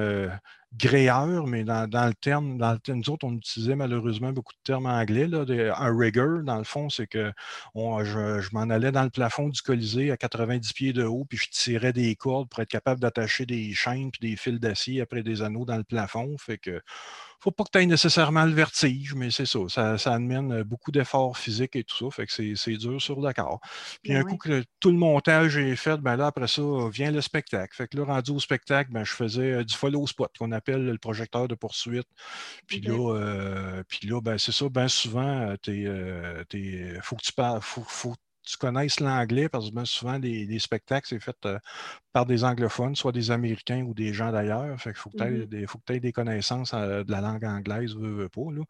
[0.76, 5.26] gréeur, mais dans, le terme, dans nous autres, on utilisait malheureusement beaucoup de termes anglais.
[5.26, 5.44] Là,
[5.78, 7.32] un rigger, dans le fond, c'est que
[7.74, 11.48] je, m'en allais dans le plafond du Colisée à 90 pieds de haut, puis je
[11.50, 15.42] tirais des cordes pour être capable d'attacher des chaînes puis des fils d'acier après des
[15.42, 16.36] anneaux dans le plafond.
[16.38, 16.80] Fait que
[17.44, 20.90] faut pas que tu aies nécessairement le vertige, mais c'est ça, ça, ça amène beaucoup
[20.90, 23.60] d'efforts physiques et tout ça, fait que c'est dur sur le corps.
[24.02, 27.10] Puis ben un coup que tout le montage est fait, ben là, après ça, vient
[27.10, 27.76] le spectacle.
[27.76, 30.96] Fait que là, rendu au spectacle, ben, je faisais du follow spot, qu'on appelle le
[30.96, 32.08] projecteur de poursuite.
[32.66, 38.14] Puis là, puis là ben, c'est ça, bien souvent, il faut que tu parles, faut,
[38.44, 41.58] tu connaisses l'anglais parce que souvent, les, spectacles, c'est fait euh,
[42.12, 44.78] par des anglophones, soit des Américains ou des gens d'ailleurs.
[44.80, 46.00] Fait qu'il faut que tu aies, mm-hmm.
[46.00, 48.52] des connaissances euh, de la langue anglaise, veux, veux pas.
[48.52, 48.62] Là.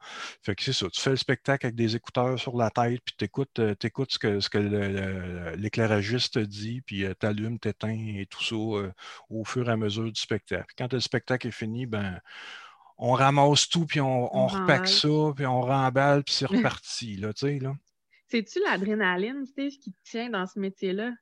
[0.43, 0.89] Fait que c'est ça.
[0.89, 3.75] Tu fais le spectacle avec des écouteurs sur la tête, puis tu écoutes, euh,
[4.09, 8.93] ce que, ce que l'éclairagiste dit, puis tu allumes, tu éteins et tout ça
[9.31, 10.75] au fur et à mesure du spectacle.
[10.79, 12.21] quand le spectacle est fini, ben
[12.97, 17.17] on ramasse tout, puis on, on, repack ça, puis on remballe, puis c'est reparti.
[17.17, 17.75] Là, tu sais, là.
[18.29, 21.13] C'est-tu l'adrénaline, qui tient dans ce métier-là?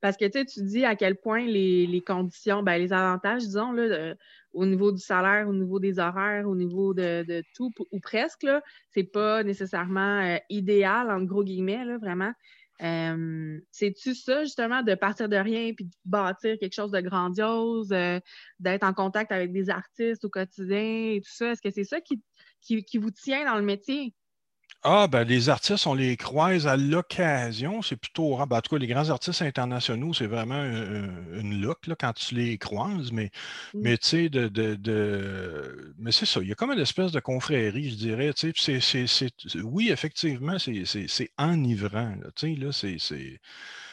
[0.00, 4.14] Parce que tu dis à quel point les, conditions, ben, les avantages, disons, là,
[4.52, 8.46] au niveau du salaire, au niveau des horaires, au niveau de, tout, ou presque,
[8.90, 12.32] c'est pas nécessairement euh, idéal, en gros guillemets, vraiment.
[12.82, 17.92] Euh, c'est-tu ça, justement, de partir de rien puis de bâtir quelque chose de grandiose,
[17.92, 18.20] euh,
[18.60, 21.52] d'être en contact avec des artistes au quotidien et tout ça?
[21.52, 24.14] Est-ce que c'est ça qui, vous tient dans le métier?
[24.84, 27.82] Ah, ben les artistes, on les croise à l'occasion.
[27.82, 28.46] C'est plutôt rare.
[28.46, 32.36] Ben, en tout cas, les grands artistes internationaux, c'est vraiment une look là, quand tu
[32.36, 33.10] les croises.
[33.10, 33.30] Mais,
[33.74, 33.80] mmh.
[33.82, 36.40] mais tu sais, de, de, mais c'est ça.
[36.40, 38.32] Il y a comme une espèce de confrérie, je dirais.
[38.32, 38.80] Tu sais,
[39.64, 42.14] oui, effectivement, c'est enivrant.
[42.36, 43.40] Tu sais, là, c'est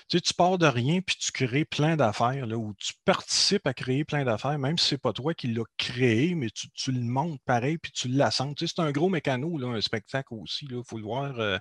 [0.07, 3.73] tu, sais, tu pars de rien puis tu crées plein d'affaires, ou tu participes à
[3.73, 7.01] créer plein d'affaires, même si ce n'est pas toi qui l'as créé, mais tu, le
[7.01, 8.57] montes pareil puis tu l'assentes.
[8.57, 10.67] Tu c'est un gros mécano, là, un spectacle aussi.
[10.69, 11.57] Il faut, le voir, euh,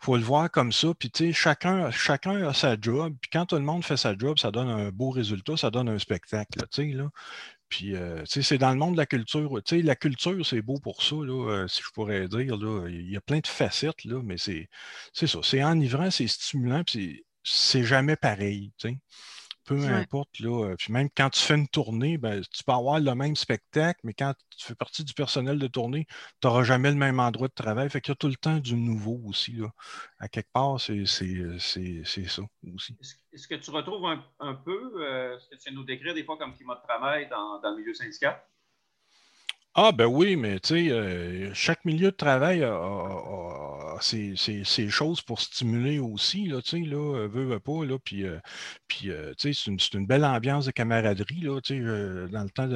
[0.00, 0.88] faut le voir comme ça.
[0.98, 3.14] Puis tu sais, chacun, chacun a sa job.
[3.20, 5.88] Puis quand tout le monde fait sa job, ça donne un beau résultat, ça donne
[5.88, 6.60] un spectacle.
[6.70, 7.10] Tu sais, là.
[7.68, 9.60] Puis, euh, c'est dans le monde de la culture.
[9.64, 12.56] Tu la culture, c'est beau pour ça, là, euh, si je pourrais dire.
[12.56, 14.68] Là, il y a plein de facettes, là, mais c'est
[15.12, 15.40] ça.
[15.42, 18.72] C'est enivrant, c'est stimulant, puis c'est jamais pareil.
[19.64, 20.38] Peu importe.
[20.40, 23.36] Là, euh, puis même quand tu fais une tournée, ben, tu peux avoir le même
[23.36, 26.06] spectacle, mais quand tu fais partie du personnel de tournée,
[26.40, 27.90] tu n'auras jamais le même endroit de travail.
[27.90, 29.52] Fait qu'il y a tout le temps du nouveau aussi.
[29.52, 29.68] Là.
[30.20, 32.96] À quelque part, c'est ça aussi.
[33.32, 34.06] Est-ce que tu retrouves
[34.40, 37.28] un, peu, euh, ce que tu sais nous décrire des fois comme climat de travail
[37.28, 38.42] dans, dans le milieu syndical?
[39.80, 42.72] Ah, ben oui, mais tu sais, euh, chaque milieu de travail a,
[44.02, 48.24] ses, choses pour stimuler aussi, là, tu sais, là, euh, veut, veut pas, là, puis,
[48.24, 48.38] euh,
[48.86, 52.68] puis tu sais, c'est une, belle ambiance de camaraderie, là, tu sais, dans le temps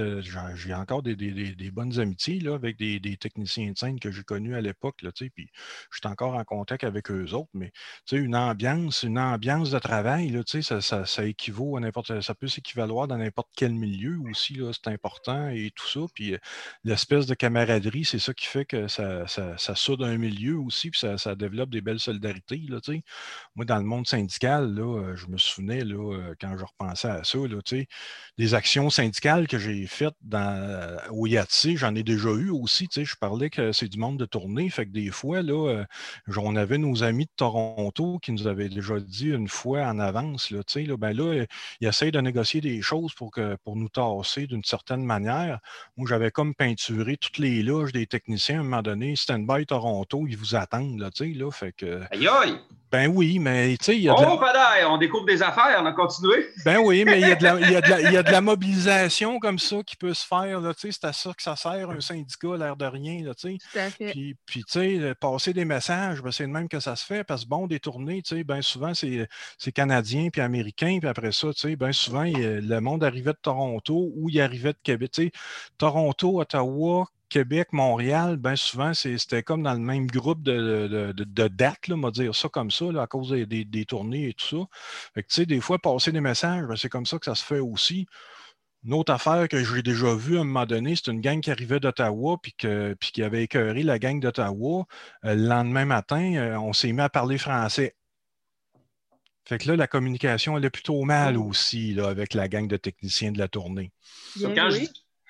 [0.55, 4.61] j'ai encore des, bonnes amitiés, là, avec des, techniciens de scène que j'ai connus à
[4.61, 5.49] l'époque, là, tu sais, puis
[5.91, 7.71] je suis encore en contact avec eux autres, mais,
[8.07, 11.81] tu sais, une ambiance, une ambiance de travail, là, tu sais, ça, ça, équivaut à
[11.81, 16.01] n'importe, ça peut s'équivaloir dans n'importe quel milieu aussi, là, c'est important et tout ça,
[16.15, 16.37] puis
[16.85, 21.01] l'espèce de camaraderie, c'est ça qui fait que ça, ça, soude un milieu aussi, puis
[21.01, 22.63] ça, développe des belles solidarités.
[22.69, 22.79] Là,
[23.55, 27.09] Moi, dans le monde syndical, là, euh, je me souvenais là, euh, quand je repensais
[27.09, 27.59] à ça, là,
[28.39, 32.89] des actions syndicales que j'ai faites dans, euh, au IATC, j'en ai déjà eu aussi.
[32.93, 35.85] Je parlais que c'est du monde de tournée, fait que des fois, là,
[36.37, 40.51] on avait nos amis de Toronto qui nous avaient déjà dit une fois en avance,
[40.51, 41.45] là, là, ben là,
[41.81, 45.61] ils essayent de négocier des choses pour, que, pour nous tasser d'une certaine manière.
[45.97, 49.17] Moi, j'avais comme peinture toutes les loges des techniciens à un moment donné.
[49.17, 52.01] Stand-by Toronto, ils vous attendent, là, tu sais, là, fait que...
[52.11, 52.59] Aïe aïe!
[52.93, 54.15] Ben oui, mais tu sais, il y a.
[54.15, 54.91] Oh, la...
[54.91, 56.49] on découvre des affaires, on a continué.
[56.63, 58.17] Ben oui, mais il y, a de la, il, y a de la, il y
[58.19, 60.61] a de la mobilisation comme ça qui peut se faire.
[60.77, 63.25] C'est à ça que ça sert un syndicat, l'air de rien.
[63.25, 67.07] Là, Puis, puis tu sais, passer des messages, ben, c'est le même que ça se
[67.07, 67.25] fait.
[67.25, 70.99] Parce que bon, des tournées, ben souvent, c'est canadien puis américain.
[71.01, 75.13] Puis après ça, ben souvent, le monde arrivait de Toronto ou il arrivait de Québec.
[75.15, 75.33] sais,
[75.79, 81.89] Toronto, Ottawa, Québec, Montréal, bien souvent, c'était comme dans le même groupe de, de, dates,
[81.89, 84.79] là, on va dire ça comme ça, à cause des, tournées et tout ça.
[85.15, 87.35] Fait que, tu sais, des fois, passer des messages, ben, c'est comme ça que ça
[87.35, 88.07] se fait aussi.
[88.85, 91.51] Une autre affaire que j'ai déjà vue à un moment donné, c'est une gang qui
[91.51, 94.85] arrivait d'Ottawa puis, qui avait écœuré la gang d'Ottawa.
[95.25, 97.97] Euh, le lendemain matin, euh, on s'est mis à parler français.
[99.47, 101.45] Fait que là, la communication, elle est plutôt mal oh.
[101.45, 103.91] aussi là, avec la gang de techniciens de la tournée.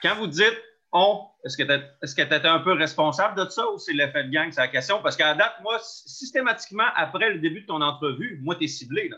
[0.02, 3.94] quand vous dites on, est-ce que tu étais un peu responsable de ça ou c'est
[3.94, 5.00] l'effet de gang, c'est la question?
[5.02, 9.08] Parce qu'à date, moi, systématiquement, après le début de ton entrevue, moi, tu es ciblé.
[9.08, 9.16] Là.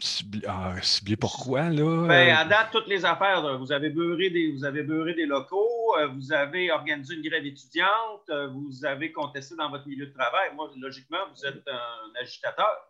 [0.00, 2.06] Ciblé, ah, ciblé pourquoi, là?
[2.06, 5.96] Ben, à date, toutes les affaires, vous avez beurré des, vous avez beurré des locaux,
[5.98, 10.12] euh, vous avez organisé une grève étudiante, euh, vous avez contesté dans votre milieu de
[10.12, 10.50] travail.
[10.54, 12.88] Moi, logiquement, vous êtes un agitateur.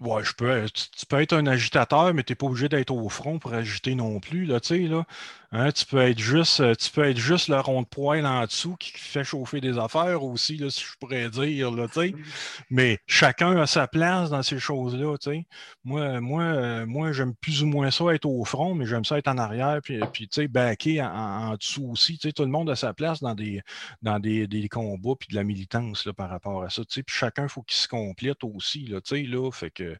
[0.00, 3.08] Ouais, je peux, tu, peux être un agitateur, mais tu n'es pas obligé d'être au
[3.08, 5.04] front pour agiter non plus, là, tu sais, là.
[5.56, 8.44] Hein, tu, peux être juste, euh, tu peux être juste le rond de poêle en
[8.44, 11.70] dessous qui fait chauffer des affaires aussi, là, si je pourrais dire.
[11.70, 11.86] Là,
[12.70, 15.14] Mais chacun a sa place dans ces choses-là.
[15.84, 19.18] Moi, moi, euh, moi j'aime plus ou moins ça être au front, mais j'aime ça
[19.18, 22.18] être en arrière, puis, puis backer en, en, dessous aussi.
[22.18, 23.62] Tout le monde a sa place dans des,
[24.02, 26.82] dans des, des combats puis de la militance là, par rapport à ça.
[26.84, 28.86] Puis chacun, il faut qu'il se complète aussi.
[28.86, 29.96] Là, là, fait que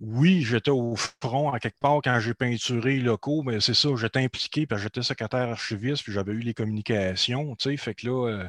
[0.00, 3.88] oui, j'étais au front à quelque part quand j'ai peinturé les locaux, mais c'est ça,
[3.96, 8.48] j'étais impliqué, puis j'étais secrétaire archiviste, puis j'avais eu les communications, fait que là, euh,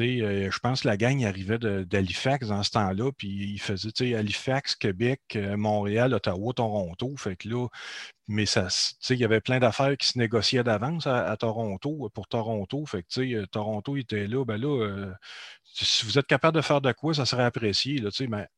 [0.00, 4.74] euh, je pense que la gang arrivait d'Halifax dans ce temps-là, puis il faisait, Halifax,
[4.76, 7.68] Québec, euh, Montréal, Ottawa, Toronto, fait que là,
[8.28, 8.68] mais ça,
[9.10, 13.44] il y avait plein d'affaires qui se négociaient d'avance à, Toronto, pour Toronto, fait que,
[13.46, 15.14] Toronto était là, ben là,
[15.64, 18.48] si vous êtes capable de faire de quoi, ça serait apprécié, là, mais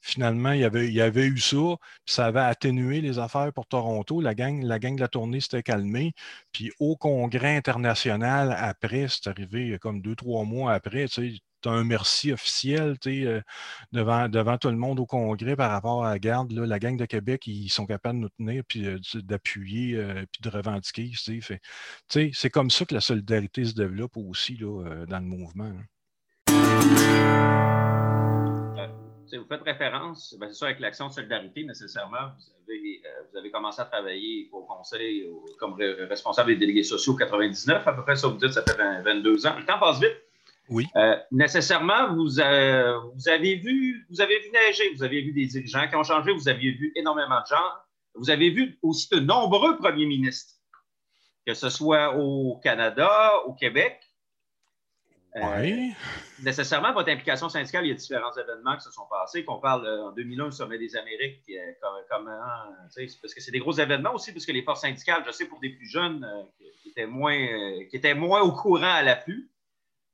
[0.00, 1.56] finalement, il y avait, il avait eu ça,
[2.04, 4.20] puis ça avait atténué les affaires pour Toronto.
[4.20, 6.12] La gang, la gang de la tournée s'était calmée.
[6.52, 11.84] Puis au congrès international, après, c'est arrivé comme deux, trois mois après, tu as un
[11.84, 13.40] merci officiel euh,
[13.92, 16.52] devant, devant tout le monde au Congrès par rapport à la garde.
[16.52, 20.42] la gang de Québec, ils sont capables de nous tenir, puis euh, d'appuyer, euh, puis
[20.42, 21.12] de revendiquer.
[22.08, 25.72] C'est comme ça que la solidarité se développe aussi là, dans le mouvement.
[26.48, 27.55] Hein
[29.32, 33.38] vous faites référence, ben, c'est sûr, avec l'action de solidarité, nécessairement, vous avez, euh, vous
[33.38, 38.16] avez commencé à travailler au Conseil comme responsable des délégués sociaux 99, à peu près
[38.16, 39.56] ça, vous dites, ça fait 22 ans.
[39.58, 40.16] Le temps passe vite.
[40.68, 40.86] Oui.
[40.96, 45.46] Euh, nécessairement, vous, euh, vous, avez vu, vous avez vu neiger, vous avez vu des
[45.46, 47.70] dirigeants qui ont changé, vous avez vu énormément de gens.
[48.14, 50.54] Vous avez vu aussi de nombreux premiers ministres,
[51.46, 54.00] que ce soit au Canada, au Québec,
[55.36, 55.90] oui.
[55.90, 59.58] Euh, nécessairement, votre implication syndicale, il y a différents événements qui se sont passés, qu'on
[59.58, 61.72] parle euh, en 2001, le sommet des Amériques, euh,
[62.10, 62.30] comme,
[63.22, 65.60] parce que c'est des gros événements aussi, parce que les forces syndicales, je sais pour
[65.60, 66.26] des plus jeunes
[66.82, 67.36] qui, étaient moins,
[67.90, 69.50] qui étaient moins au courant à l'afflux,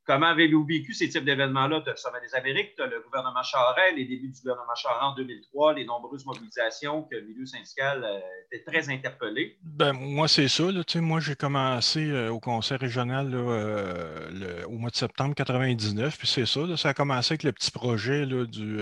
[0.05, 1.81] Comment avez-vous vécu ces types d'événements-là?
[1.83, 5.15] Tu as le Sommet des Amériques, le gouvernement Charest, les débuts du gouvernement Charest en
[5.15, 8.19] 2003, les nombreuses mobilisations que le milieu syndical euh,
[8.51, 9.57] était très interpellé.
[9.63, 10.65] Ben, moi, c'est ça.
[10.73, 16.27] Là, moi, j'ai commencé euh, au conseil régional euh, au mois de septembre 1999, puis
[16.27, 16.61] c'est ça.
[16.77, 18.79] ça a commencé avec le petit projet du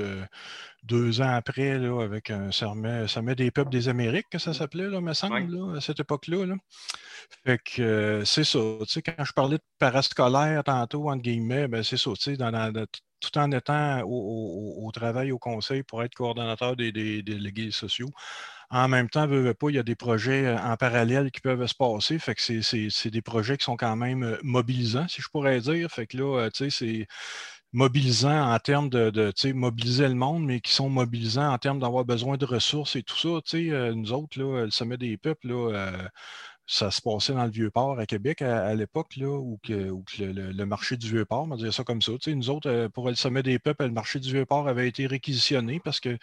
[0.82, 4.88] deux ans après, là, avec un sommet, sommet des peuples des Amériques, que ça s'appelait,
[4.88, 6.46] là, me semble, à cette époque-là.
[6.46, 6.54] Là.
[7.44, 8.58] Fait que euh, c'est ça.
[8.80, 12.10] Tu sais, quand je parlais de parascolaire tantôt, entre guillemets, ben c'est ça.
[12.18, 12.86] Tu sais,
[13.20, 16.90] tout en étant au, travail au conseil pour être coordonnateur des,
[17.22, 18.08] délégués sociaux.
[18.70, 21.74] En même temps, pas, il y a des projets euh, en parallèle qui peuvent se
[21.74, 22.18] passer.
[22.20, 25.90] Fait que c'est des projets qui sont quand même euh, mobilisants, si je pourrais dire.
[25.90, 27.06] Fait que là, tu sais, c'est
[27.72, 32.04] mobilisants en termes de, de mobiliser le monde, mais qui sont mobilisants en termes d'avoir
[32.04, 33.40] besoin de ressources et tout ça.
[33.44, 36.10] Tu sais, nous autres, là, le sommet des peuples, là,
[36.70, 41.08] ça se passait dans le Vieux-Port à Québec à, l'époque, où, que, le, marché du
[41.10, 42.12] Vieux-Port, on va dire ça comme ça.
[42.28, 45.80] nous autres, euh, pour le sommet des peuples, le marché du Vieux-Port avait été réquisitionné
[45.80, 46.16] parce que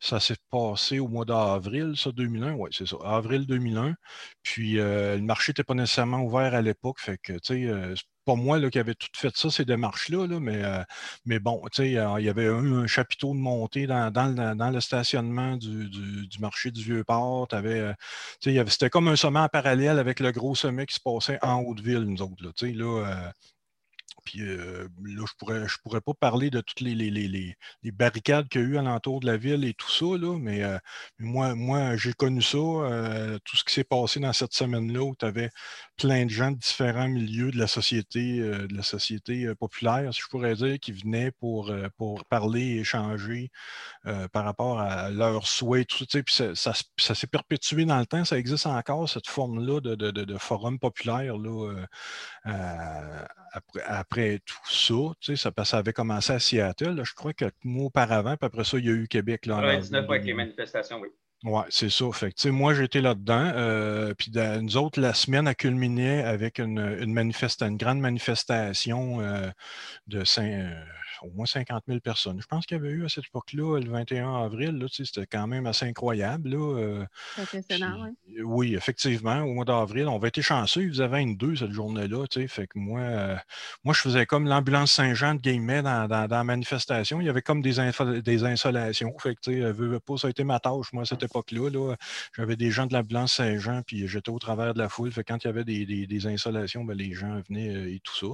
[0.00, 2.54] ça s'est passé au mois d'avril, ça, 2001.
[2.54, 3.94] Oui, c'est ça, avril 2001.
[4.42, 6.98] Puis euh, le marché n'était pas nécessairement ouvert à l'époque.
[6.98, 10.62] Fait que, tu sais, euh, pas moi qui avait tout fait ça, ces démarches-là, mais,
[10.64, 10.82] euh,
[11.24, 15.88] mais bon, il y avait eu un chapiteau de montée dans, dans, le, stationnement du,
[16.40, 17.48] marché du Vieux-Port.
[17.52, 17.94] Euh,
[18.40, 22.00] c'était comme un sommet en parallèle avec le gros sommet qui se passait en Haute-Ville,
[22.00, 22.52] nous autres.
[22.62, 23.30] Euh,
[24.24, 27.56] puis euh, là, je pourrais, je pourrais pas parler de toutes les, les,
[27.92, 30.78] barricades qu'il y a eu alentour de la ville et tout ça, là, mais, euh,
[31.18, 35.14] moi, moi j'ai connu ça, euh, tout ce qui s'est passé dans cette semaine-là où
[35.16, 35.50] tu avais
[35.96, 40.28] plein de gens de différents milieux de la société, de la société populaire, si je
[40.28, 43.50] pourrais dire, qui venaient pour, pour parler échanger
[44.32, 46.22] par rapport à leurs souhaits, ça.
[46.22, 50.78] Puis ça, s'est perpétué dans le temps, ça existe encore, cette forme-là de, de, forum
[50.78, 51.84] populaire là,
[52.44, 57.86] après, tout ça, tu sais, ça, ça avait commencé à Seattle, je crois, quelques mois
[57.86, 59.46] auparavant, puis après ça, il y a eu Québec.
[59.46, 61.08] Là, 99 avec les manifestations, oui.
[61.44, 62.04] Oui, c'est ça.
[62.12, 63.50] Fait que, moi, j'étais là-dedans.
[63.54, 64.30] Euh, puis
[64.60, 69.48] nous autres, la semaine a culminé avec une, une, une grande manifestation euh,
[70.06, 70.70] de Saint,
[71.22, 72.40] au moins 50 000 personnes.
[72.40, 75.66] Je pense qu'il y avait eu à cette époque-là, le 21 avril, c'était quand même
[75.66, 76.50] assez incroyable.
[76.50, 77.04] Là,
[78.44, 78.74] oui.
[78.74, 82.26] effectivement, au mois d'avril, on va être chanceux, il faisait 22 cette journée-là.
[82.48, 83.40] Fait que moi,
[83.84, 87.20] moi, je faisais comme l'ambulance Saint-Jean de Guillemets dans, la manifestation.
[87.20, 87.76] Il y avait comme des,
[88.22, 89.12] des insolations.
[89.18, 91.70] Fait que, pas, ça a été ma tâche, moi, à cette époque-là.
[91.70, 91.96] -là,
[92.36, 95.12] J'avais des gens de l'ambulance Saint-Jean, puis j'étais au travers de la foule.
[95.12, 98.26] Fait quand il y avait des, insolations, ben, les gens venaient et tout ça.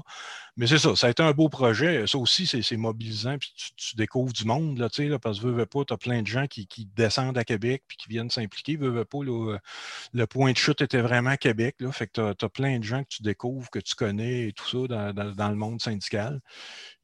[0.57, 2.07] Mais c'est ça, ça a été un beau projet.
[2.07, 5.93] Ça aussi, c'est mobilisant, puis tu, découvres du monde, là, parce que veux, pas, tu
[5.93, 8.77] as plein de gens qui, descendent à Québec puis qui viennent s'impliquer.
[8.77, 11.77] Veux, pas, le point de chute était vraiment Québec.
[11.81, 14.53] Là, fait que tu as, plein de gens que tu découvres, que tu connais et
[14.53, 16.41] tout ça dans, le monde syndical.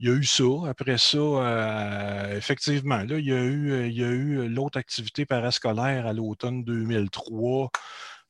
[0.01, 0.45] Il y a eu ça.
[0.69, 5.27] Après ça, euh, effectivement, là, il y a eu, il y a eu l'autre activité
[5.27, 7.71] parascolaire à l'automne 2003.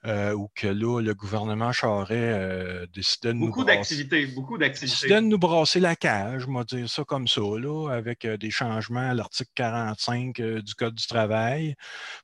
[0.04, 4.96] Euh, où que là, le gouvernement Charest euh, décidait de beaucoup nous d'activités, beaucoup d'activités.
[4.96, 8.36] Décidait de nous brasser la cage, on va dire ça comme ça, là, avec euh,
[8.36, 11.76] des changements à l'article 45 du Code du travail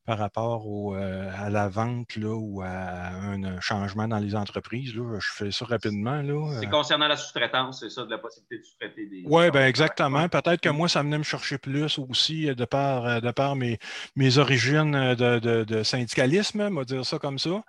[0.05, 0.67] par rapport
[0.97, 4.97] à la vente là, ou à un changement dans les entreprises.
[4.97, 5.19] Là.
[5.21, 6.21] Je fais ça rapidement.
[6.59, 9.23] C'est concernant la sous-traitance, c'est ça, de la possibilité de sous-traiter des.
[9.25, 10.29] Oui, bien exactement.
[10.29, 13.79] Peut-être que moi, ça venait me chercher plus aussi de par, de par mes,
[14.17, 17.63] mes origines de, de, de syndicalisme, on va dire ça comme ça.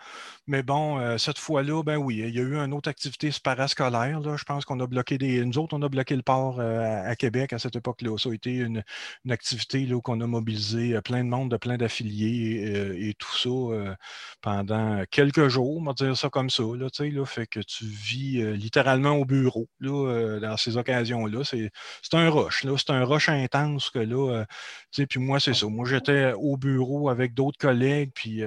[0.50, 4.20] Mais bon, euh, cette fois-là, ben oui, il y a eu une autre activité parascolaire.
[4.20, 4.36] Là.
[4.36, 5.45] Je pense qu'on a bloqué des.
[5.45, 8.18] Nous autres, on a bloqué le port euh, à, Québec à cette époque-là.
[8.18, 8.84] Ça a été une,
[9.30, 13.95] activité qu'on a mobilisé euh, plein de monde, de plein d'affiliés et, tout ça
[14.41, 16.64] pendant quelques jours, on va dire ça comme ça.
[16.64, 21.43] Là, là, fait que tu vis littéralement au bureau là, dans ces occasions-là.
[21.43, 21.70] C'est
[22.14, 22.66] un rush.
[22.78, 24.45] C'est un rush intense que là.
[24.91, 25.68] puis moi, c'est ça.
[25.68, 28.41] Moi, j'étais au bureau avec d'autres collègues, puis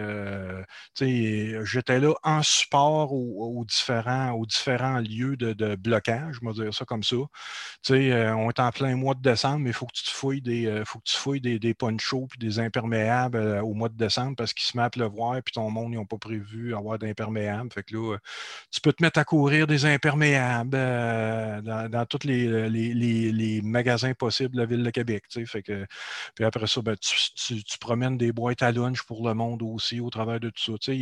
[1.65, 6.85] j'étais là en support aux, différents, aux différents lieux de, blocage, je vais dire ça
[6.85, 7.17] comme ça.
[7.91, 10.41] Euh, on est en plein mois de décembre, mais il faut que tu te fouilles
[10.41, 13.97] des, euh, faut que tu fouilles des, ponchos puis des imperméables euh, au mois de
[13.97, 16.99] décembre parce qu'il se met à pleuvoir puis ton monde, ils n'ont pas prévu avoir
[16.99, 17.71] d'imperméables.
[17.73, 18.19] Fait que là,
[18.71, 24.67] tu peux te mettre à courir des imperméables dans, tous les, magasins possibles de la
[24.67, 25.25] Ville de Québec.
[25.47, 25.87] Fait que,
[26.35, 30.11] puis après ça, ben, tu, promènes des boîtes à lunch pour le monde aussi au
[30.11, 30.93] travers de tout ça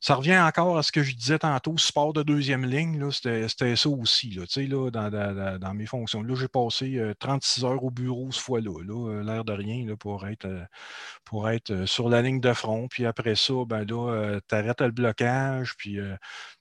[0.00, 3.88] ça revient encore à ce que je disais tantôt, sport de deuxième ligne, c'était ça
[3.88, 6.22] aussi là, dans, mes fonctions.
[6.22, 10.26] Là, j'ai passé 36 euh, heures au bureau ce fois-là, euh, l'air de rien pour
[10.28, 10.46] être,
[11.70, 12.88] euh, sur la ligne de front.
[12.88, 15.98] Puis après ça, ben là, tu arrêtes le blocage, puis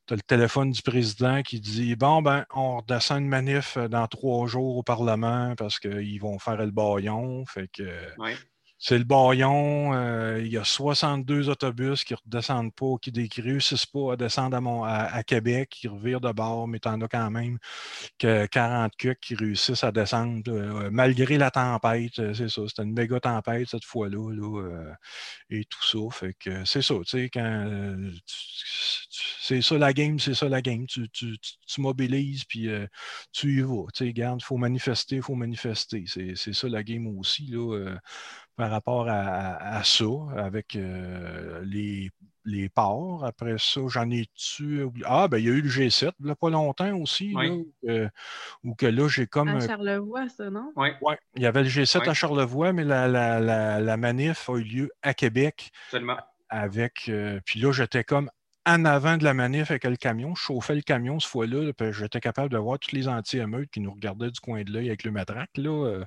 [0.07, 4.07] tu as le téléphone du président qui dit Bon, ben, on redescend une manif dans
[4.07, 7.45] trois jours au Parlement parce qu'ils vont faire le baillon.
[7.45, 7.83] Fait que.
[8.87, 9.95] C'est le baillon.
[9.95, 14.15] Euh, il y a 62 autobus qui ne redescendent pas, qui ne réussissent pas à
[14.15, 14.55] descendre
[14.85, 17.57] à, Québec, qui revirent de bord, mais en as quand même
[18.19, 22.19] que 40 cucs qui réussissent à descendre euh, malgré la tempête.
[22.19, 22.61] Euh, c'est ça.
[22.67, 24.31] C'était une méga tempête cette fois-là.
[25.49, 26.27] et tout ça.
[26.65, 26.93] C'est ça.
[27.05, 28.11] Tu sais, quand
[29.41, 30.85] c'est ça la game, c'est ça la game.
[30.85, 31.09] Tu,
[31.79, 32.69] mobilises puis
[33.31, 33.87] tu y vas.
[33.95, 36.05] Tu sais, garde, il faut manifester, il faut manifester.
[36.07, 37.47] C'est ça la game aussi.
[37.47, 37.97] Là,
[38.55, 40.05] par rapport à, ça,
[40.37, 42.09] avec euh, les,
[42.45, 43.25] les ports.
[43.25, 46.35] Après ça, j'en ai-tu Ah, ben il y a eu le G7, il n'y a
[46.35, 47.65] pas longtemps aussi, oui.
[47.83, 48.09] là,
[48.63, 49.49] où, que là, j'ai comme.
[49.49, 50.71] À Charlevoix, ça, non?
[50.75, 50.89] Oui.
[51.01, 54.63] Ouais, il y avait le G7 à Charlevoix, mais la, la, la, manif a eu
[54.63, 55.71] lieu à Québec.
[55.89, 56.17] Seulement.
[56.49, 57.09] Avec.
[57.09, 58.29] Euh, puis là, j'étais comme
[58.67, 60.33] en avant de la manif avec le camion.
[60.35, 63.79] Je chauffais le camion ce fois-là, puis j'étais capable de voir tous les anti-émeutes qui
[63.79, 65.57] nous regardaient du coin de l'œil avec le matraque.
[65.57, 65.85] Là.
[65.85, 66.05] Euh.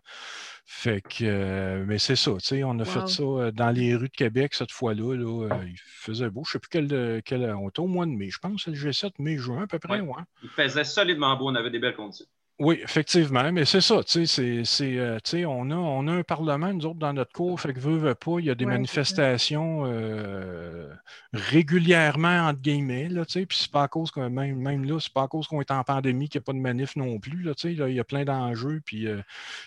[0.67, 3.95] Fait que, euh, mais c'est ça, tu sais, on a fait ça euh, dans les
[3.95, 5.15] rues de Québec cette fois-là.
[5.15, 6.43] Là, il faisait beau.
[6.45, 7.45] Je ne sais plus quel, quel.
[7.55, 10.01] On était au mois de mai, je pense, le G7, mai-juin à peu près.
[10.01, 10.23] Ouais.
[10.43, 12.27] Il faisait solidement beau, on avait des belles conditions.
[12.61, 16.75] Oui, effectivement, mais c'est ça, tu sais, c'est, euh, on, a, on a un Parlement,
[16.75, 19.85] nous autres, dans notre cours, fait que veut, veut pas, il y a des manifestations
[19.87, 20.93] euh,
[21.33, 24.99] régulièrement, entre guillemets, là, tu sais, puis c'est pas à cause que, même, même là,
[24.99, 27.21] c'est pas à cause qu'on est en pandémie qu'il n'y a pas de manif non
[27.21, 29.23] plus, là, tu sais, il y a plein d'enjeux, puis euh,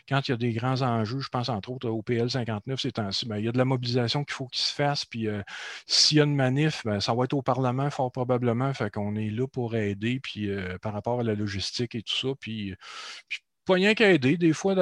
[0.10, 2.92] quand il y a des grands enjeux, je pense entre autres au PL 59 c'est
[2.92, 5.30] temps-ci, ben, il y a de la mobilisation qu'il faut qu'il se fasse, puis
[5.86, 9.16] s'il y a une manif, ben, ça va être au Parlement fort probablement, fait qu'on
[9.16, 10.50] est là pour aider, puis
[10.82, 12.76] par rapport à la logistique et tout ça, puis
[13.66, 14.38] pas rien qu'à aider.
[14.38, 14.74] Des fois,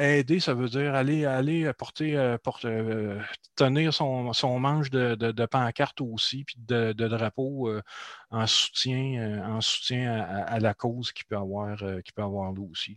[0.00, 3.20] aider, ça veut dire aller, aller porter, euh, euh,
[3.56, 7.82] tenir son, manche de, de, pancarte aussi, puis de, de drapeau euh,
[8.30, 12.96] en soutien, en soutien à, la cause qui peut avoir, qui peut avoir là aussi.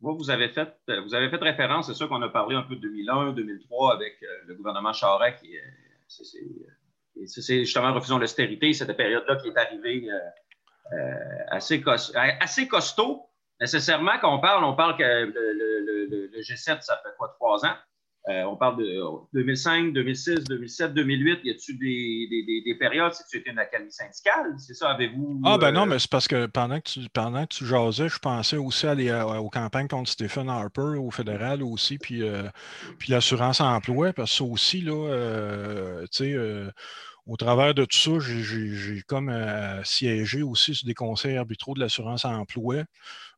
[0.00, 2.80] vous avez fait, vous avez fait référence, c'est sûr qu'on a parlé un peu de
[2.80, 4.16] 2001, 2003 avec
[4.46, 5.56] le gouvernement Charest qui
[7.26, 10.08] c'est justement refusant l'austérité, cette période-là qui est arrivée
[11.50, 11.82] assez,
[12.40, 13.31] assez costaud.
[13.62, 17.76] Nécessairement, quand on parle, on parle que le, G7, ça fait quoi, trois ans?
[18.28, 19.00] Euh, on parle de
[19.32, 21.40] 2005, 2006, 2007, 2008.
[21.42, 24.54] Y a-t-il des, des, périodes, si tu étais une académie syndicale?
[24.58, 25.40] C'est ça, avez-vous.
[25.44, 28.08] Ah, ben non, euh, mais c'est parce que pendant que, tu, pendant que tu jasais,
[28.08, 32.44] je pensais aussi aller aux campagnes contre Stephen Harper, au fédéral aussi, puis, euh,
[32.98, 36.36] puis l'assurance emploi, parce que ça aussi, là, tu sais,
[37.26, 41.80] au travers de tout ça, j'ai comme euh, siégé aussi sur des conseils arbitraux de
[41.80, 42.82] l'assurance emploi.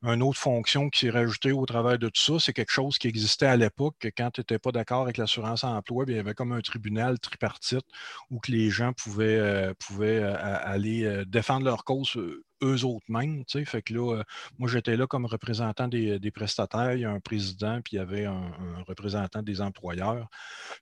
[0.03, 3.09] Une autre fonction qui s'est rajoutée au travers de tout ça, c'est quelque chose qui
[3.09, 6.35] existait à l'époque, que quand tu n'étais pas d'accord avec l'assurance emploi, il y avait
[6.35, 7.85] comme un tribunal tripartite
[8.30, 12.18] où que les gens pouvaient, euh, euh, aller défendre leur cause
[12.65, 13.45] eux autres mêmes.
[13.47, 14.23] Fait que là, euh,
[14.59, 16.95] moi, j'étais là comme représentant des, prestataires.
[16.95, 18.53] Il y a un président, puis il y avait un,
[18.87, 20.29] représentant des employeurs.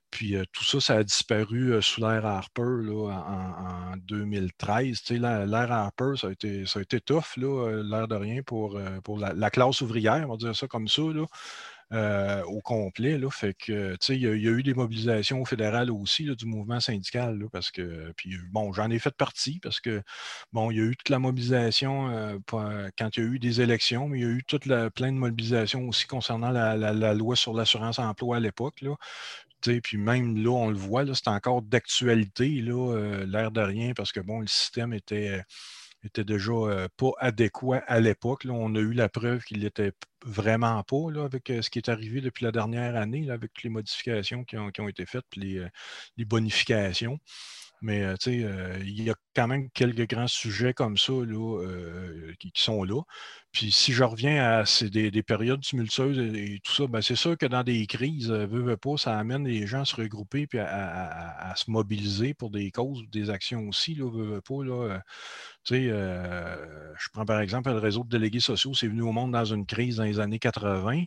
[0.09, 5.03] Puis euh, tout ça, ça a disparu euh, sous l'ère Harper en, 2013.
[5.11, 9.33] L'ère Harper, ça a été, ça a été tough, l'air de rien, pour, pour la,
[9.33, 11.01] la, classe ouvrière, on va dire ça comme ça.
[11.01, 11.25] Là.
[11.93, 13.19] Euh, au complet.
[13.19, 17.69] Là, fait que, il y, a eu des mobilisations fédérales aussi du mouvement syndical, parce
[17.69, 20.01] que, puis bon, j'en ai fait partie parce que,
[20.53, 23.61] bon, il y a eu toute la mobilisation euh, quand il y a eu des
[23.61, 27.35] élections, mais il y a eu toute la, plein de mobilisations aussi concernant la, loi
[27.35, 28.83] sur l'assurance emploi à l'époque.
[29.61, 34.19] Puis même là, on le voit, c'est encore d'actualité, euh, l'air de rien, parce que
[34.19, 35.43] bon, le système était
[36.03, 38.45] était déjà pas adéquat à l'époque.
[38.49, 39.93] On a eu la preuve qu'il n'était
[40.25, 44.43] vraiment pas là, avec ce qui est arrivé depuis la dernière année, avec les modifications
[44.43, 47.19] qui ont, été faites, les, bonifications.
[47.81, 53.01] Mais il y a quand même quelques grands sujets comme ça là, qui, sont là.
[53.53, 57.45] Puis si je reviens à des, périodes tumultueuses et, tout ça, ben, c'est sûr que
[57.45, 61.69] dans des crises, veut, pas, ça amène les gens à se regrouper puis à, se
[61.69, 64.63] mobiliser pour des causes, des actions aussi, là, veut, pas.
[64.63, 65.01] Là,
[65.65, 69.31] sais, euh, je prends par exemple le réseau de délégués sociaux, c'est venu au monde
[69.31, 71.03] dans une crise dans les années 80,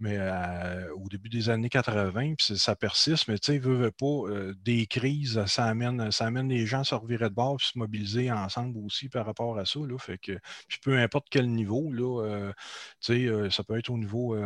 [0.00, 3.90] mais euh, au début des années 80, puis ça persiste, mais tu sais, veut, veut
[3.90, 7.56] pas, euh, des crises, ça amène, ça amène les gens à se revirer de bord
[7.58, 9.80] puis se mobiliser ensemble aussi par rapport à ça.
[9.80, 10.32] Là, fait que,
[10.68, 12.52] puis peu importe quel niveau, là,
[13.00, 14.36] tu sais, ça peut être au niveau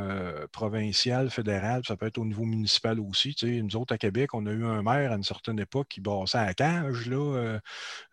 [0.53, 3.35] provincial, fédéral, ça peut être au niveau municipal aussi.
[3.35, 5.89] Tu sais, nous autres à Québec, on a eu un maire à une certaine époque
[5.89, 7.59] qui bossait à la cage là,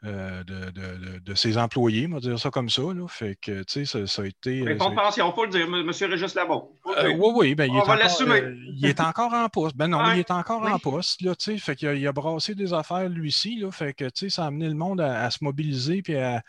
[0.03, 2.81] de, de, de ses employés, on va dire ça comme ça.
[2.81, 3.07] Là.
[3.07, 4.61] Fait que, tu sais, ça, a été.
[4.61, 6.11] Euh, pension, il faut le dire, M.
[6.11, 6.69] Régis Labon.
[6.97, 7.97] Euh, oui, oui, ben, il, est encore,
[8.29, 9.75] euh, il est encore en poste.
[9.75, 11.57] Ben non, il est encore en poste, là, tu sais.
[11.57, 13.71] Fait qu'il a, il a brassé des affaires, lui-ci, là.
[13.71, 16.41] Fait que, tu sais, ça a amené le monde à, se mobiliser, puis à,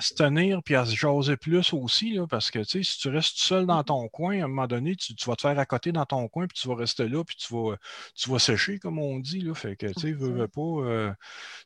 [0.00, 2.26] se tenir, puis à se jaser plus aussi, là.
[2.26, 5.36] Parce que, si tu restes seul dans ton coin, à un moment donné, tu, vas
[5.36, 7.76] te faire à côté dans ton coin, puis tu vas rester là, puis tu vas,
[8.14, 9.54] tu vas sécher, comme on dit, là.
[9.54, 11.14] Fait que, tu veux, veux pas.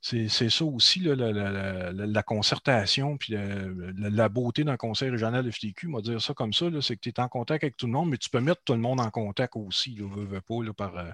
[0.00, 5.88] c'est ça aussi, là, la, la, la concertation puis la, beauté d'un conseil régional FTQ,
[5.88, 7.92] on va dire ça comme ça, c'est que tu es en contact avec tout le
[7.92, 11.10] monde, mais tu peux mettre tout le monde en contact aussi, là, pas, par, euh,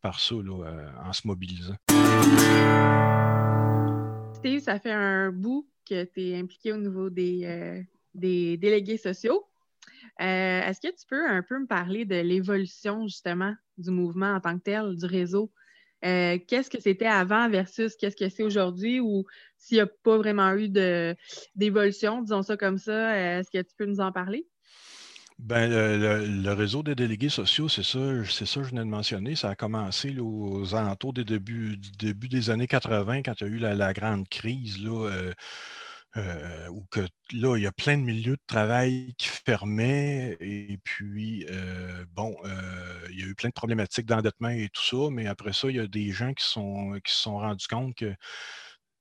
[0.00, 1.76] par ça, euh, en se mobilisant.
[4.34, 7.82] Steve, ça fait un bout que tu es impliqué au niveau des, euh,
[8.14, 9.44] des délégués sociaux.
[10.18, 14.58] Est-ce que tu peux un peu me parler de l'évolution justement du mouvement en tant
[14.58, 15.52] que tel, du réseau?
[16.04, 19.24] Euh, qu'est-ce que c'était avant versus qu'est-ce que c'est aujourd'hui ou
[19.56, 20.68] s'il n'y a pas vraiment eu
[21.56, 24.46] d'évolution, disons ça comme ça, euh, est-ce que tu peux nous en parler?
[25.40, 29.36] Ben, le, réseau des délégués sociaux, c'est ça, c'est ça que je venais de mentionner.
[29.36, 33.50] Ça a commencé aux alentours des débuts, du début des années 80, quand il y
[33.50, 34.82] a eu la, grande crise.
[34.82, 35.32] Là, euh,
[36.16, 37.00] euh, où que
[37.32, 40.36] là, il y a plein de milieux de travail qui fermaient.
[40.40, 44.82] Et puis, euh, bon, euh, il y a eu plein de problématiques d'endettement et tout
[44.82, 47.66] ça, mais après ça, il y a des gens qui, sont, qui se sont rendus
[47.68, 48.14] compte que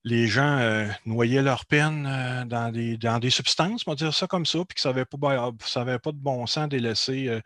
[0.03, 2.03] les gens noyaient leur peine
[2.47, 5.05] dans, des, dans des substances, on va dire ça comme ça, puis que ça n'avait
[5.05, 7.41] pas, de bon sens de laisser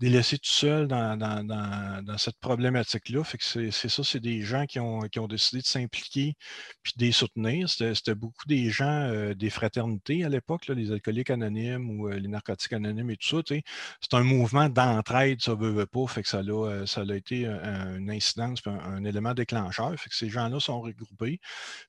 [0.00, 3.22] les laisser tout seuls dans, cette problématique-là.
[3.70, 6.34] C'est ça, c'est des gens qui ont, qui ont décidé de s'impliquer
[6.82, 7.68] puis de les soutenir.
[7.68, 12.28] C'était beaucoup des gens euh, des fraternités à l'époque, les alcooliques anonymes ou euh, les
[12.28, 13.54] narcotiques anonymes et tout ça.
[14.00, 16.06] C'est un mouvement d'entraide, ça veut, veut pas.
[16.06, 19.94] Fait que ça a, euh, ça a été une incidence, un, élément déclencheur.
[19.98, 21.40] Fait que ces gens-là sont regroupés.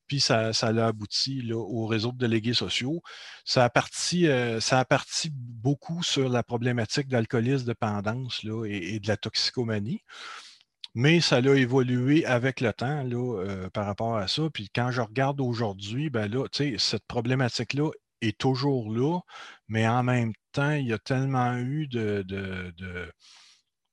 [0.08, 3.02] Puis ça, ça a abouti là, au réseau de délégués sociaux.
[3.46, 4.28] Ça a parti,
[4.60, 7.66] ça a parti beaucoup sur la problématique d'alcoolisme
[8.66, 10.04] et, de la toxicomanie.
[10.94, 14.50] Mais ça a évolué avec le temps là, euh, par rapport à ça.
[14.54, 17.92] Puis quand je regarde aujourd'hui, ben là, cette problématique-là
[18.22, 19.20] est toujours là,
[19.68, 22.26] mais en même temps, il y a tellement eu de,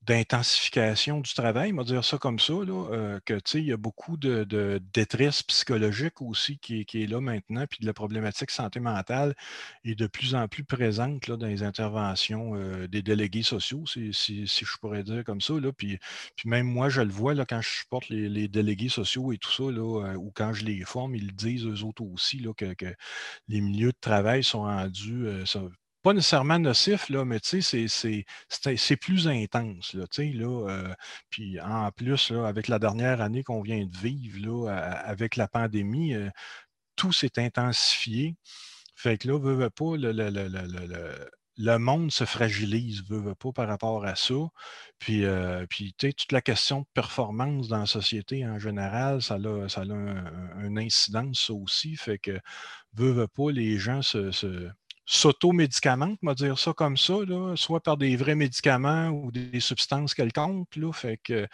[0.09, 3.77] d'intensification du travail, on va dire ça comme ça, là, euh, que il y a
[3.77, 9.35] beaucoup de, détresse psychologique aussi qui est, là maintenant, puis de la problématique santé mentale
[9.85, 14.13] est de plus en plus présente là, dans les interventions euh, des délégués sociaux, si,
[14.13, 15.55] je pourrais dire comme ça.
[15.61, 15.99] Là, puis,
[16.37, 19.53] puis même moi, je le vois là, quand je supporte les, délégués sociaux et tout
[19.53, 22.55] ça, là, euh, ou quand je les forme, ils le disent eux autres aussi, là,
[22.55, 22.75] que,
[23.49, 25.27] les milieux de travail sont rendus,
[26.03, 29.95] pas nécessairement nocif, là, mais c'est plus intense.
[29.95, 30.95] Là, là, euh,
[31.31, 35.49] puis en plus, là, avec la dernière année qu'on vient de vivre, là, avec la
[35.49, 36.31] pandémie, euh,
[36.97, 38.37] tout s'est intensifié.
[38.95, 40.13] Fait que là, veut, pas, le,
[41.57, 44.35] le, monde se fragilise, veut, pas par rapport à ça.
[44.99, 45.67] Puis, euh,
[45.99, 50.77] toute la question de performance dans la société en général, ça a, ça a un,
[50.77, 51.97] incidence, ça aussi.
[51.97, 52.41] Fait que,
[52.95, 54.71] veut pas, les gens se
[55.11, 57.15] s'auto-médicamentent, on va dire ça comme ça,
[57.55, 60.77] soit par des vrais médicaments ou des substances quelconques.
[60.77, 61.49] Là, fait que,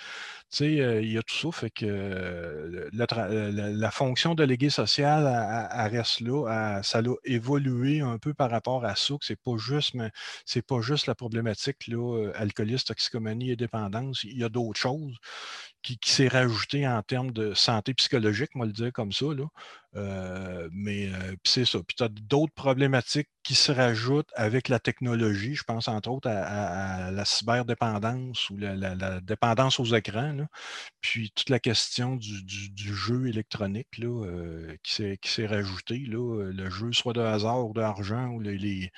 [0.60, 1.52] euh, il y a tout ça.
[1.52, 6.80] Fait que euh, la, fonction déléguée sociale, elle, reste là.
[6.82, 10.10] ça a évolué un peu par rapport à ça, que c'est pas juste, mais
[10.44, 14.24] c'est pas juste la problématique là, euh, alcoolisme, toxicomanie et dépendance.
[14.24, 15.16] Il y a d'autres choses
[15.84, 19.26] qui, s'est rajouté en termes de santé psychologique, on va le dire comme ça.
[19.26, 19.44] Là.
[19.96, 21.78] Euh, mais euh, c'est ça.
[21.86, 25.54] Puis tu as d'autres problématiques qui se rajoutent avec la technologie.
[25.54, 30.46] Je pense entre autres à, la cyberdépendance ou la, dépendance aux écrans.
[31.00, 36.02] Puis toute la question du, jeu électronique là, euh, qui s'est rajoutée.
[36.08, 38.90] le jeu soit de hasard ou d'argent ou les,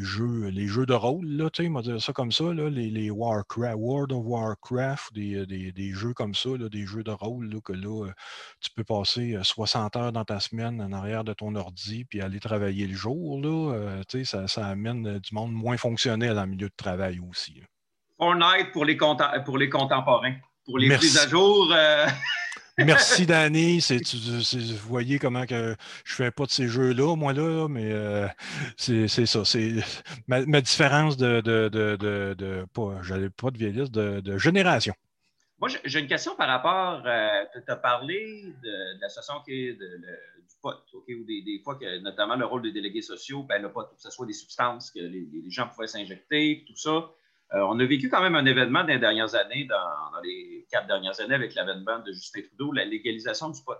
[0.00, 4.12] jeux, les jeux de rôle, là, on va dire ça comme ça, les, Warcraft, World
[4.12, 8.06] of Warcraft, des, des, jeux comme ça, des jeux de rôle que là,
[8.60, 12.40] tu peux passer 60 heures dans ta semaine en arrière de ton ordi, puis aller
[12.40, 16.68] travailler le jour, là, euh, ça, ça, amène euh, du monde moins fonctionnel en milieu
[16.68, 17.62] de travail aussi.
[18.16, 18.96] Fortnite pour les,
[19.44, 20.34] pour les contemporains.
[20.64, 21.72] Pour les plus à jour.
[21.72, 22.06] Euh,
[22.78, 23.80] Merci, Danny.
[23.80, 25.74] vous voyez comment que
[26.04, 27.92] je fais pas de ces jeux-là, moi, là, mais
[28.76, 29.44] c'est ça.
[29.44, 29.74] C'est
[30.28, 31.96] ma, différence de, de, de,
[32.38, 33.00] de, pas,
[33.36, 34.94] pas de vieillesse, de génération.
[35.60, 40.74] Moi, j'ai une question par rapport, euh, tu as parlé de, l'association qui du pot,
[40.92, 44.10] ou des, fois que notamment le rôle des délégués sociaux, ben, le pot, que ce
[44.10, 47.10] soit des substances que les, gens pouvaient s'injecter, tout ça.
[47.54, 50.86] Euh, on a vécu quand même un événement dans les dernières années, dans, les quatre
[50.86, 53.78] dernières années, avec l'avènement de Justin Trudeau, la légalisation du pot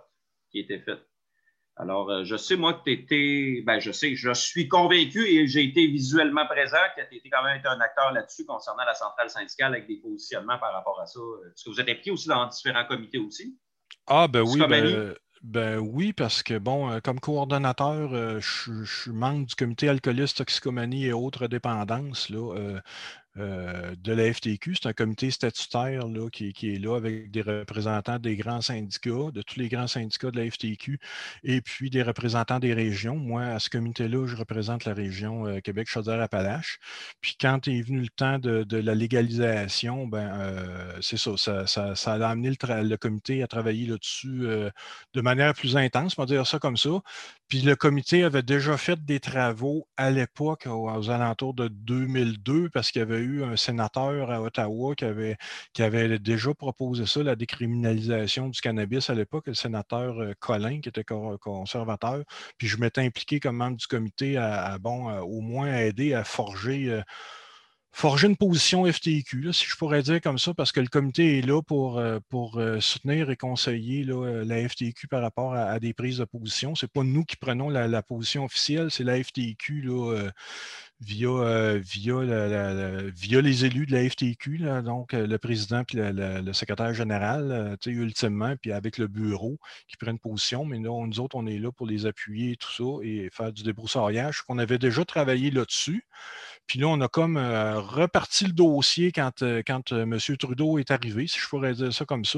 [0.51, 1.05] qui a été faite.
[1.79, 5.47] Alors, euh, je sais, moi, que tu étais, ben, je sais, je suis convaincu et
[5.47, 9.29] j'ai été visuellement présent que tu étais quand même un acteur là-dessus concernant la centrale
[9.29, 11.21] syndicale avec des positionnements par rapport à ça.
[11.47, 13.57] Est-ce que vous êtes impliqué aussi dans différents comités aussi?
[14.07, 14.59] Ah, ben oui.
[14.67, 19.87] Ben, ben, oui, parce que, bon, euh, comme coordonnateur, euh, je, suis membre du comité
[19.87, 22.29] alcooliste, toxicomanie et autres dépendances.
[22.29, 22.81] Là,
[23.39, 24.75] euh, de la FTQ.
[24.75, 29.59] C'est un comité statutaire qui, est là avec des représentants des grands syndicats, de tous
[29.59, 30.99] les grands syndicats de la FTQ,
[31.43, 33.15] et puis des représentants des régions.
[33.15, 36.79] Moi, à ce comité-là, je représente la région euh, Québec-Chaudière-Appalaches.
[37.21, 42.29] Puis quand est venu le temps de, la légalisation, ben, euh, c'est ça, ça, a
[42.29, 44.47] amené le, comité à travailler là-dessus
[45.13, 47.01] de manière plus intense, on va dire ça comme ça.
[47.49, 52.91] Puis le comité avait déjà fait des travaux à l'époque, aux, alentours de 2002, parce
[52.91, 55.37] qu'il y avait eu un sénateur à Ottawa qui avait,
[55.73, 60.81] qui avait déjà proposé ça, la décriminalisation du cannabis à l'époque, le sénateur euh, Colin,
[60.81, 62.23] qui était conservateur.
[62.57, 66.89] Puis je m'étais impliqué comme membre du comité à, bon, au moins aider à forger
[66.89, 67.01] euh,
[67.91, 71.41] forger une position FTQ, si je pourrais dire comme ça, parce que le comité est
[71.41, 76.25] là pour, euh, pour soutenir et conseiller la FTQ par rapport à, des prises de
[76.25, 76.75] position.
[76.75, 80.29] Ce n'est pas nous qui prenons la, position officielle, c'est la FTQ là,
[81.01, 87.77] via, via, via les élus de la FTQ, donc le président et le secrétaire général,
[87.85, 90.65] ultimement, puis avec le bureau qui prennent position.
[90.65, 93.53] Mais nous, nous autres, on est là pour les appuyer et tout ça et faire
[93.53, 94.43] du débroussaillage.
[94.49, 96.05] On avait déjà travaillé là-dessus.
[96.69, 100.19] Puis là, on a comme euh, reparti le dossier quand, euh, quand euh, M.
[100.37, 102.37] Trudeau est arrivé, si je pourrais dire ça comme ça,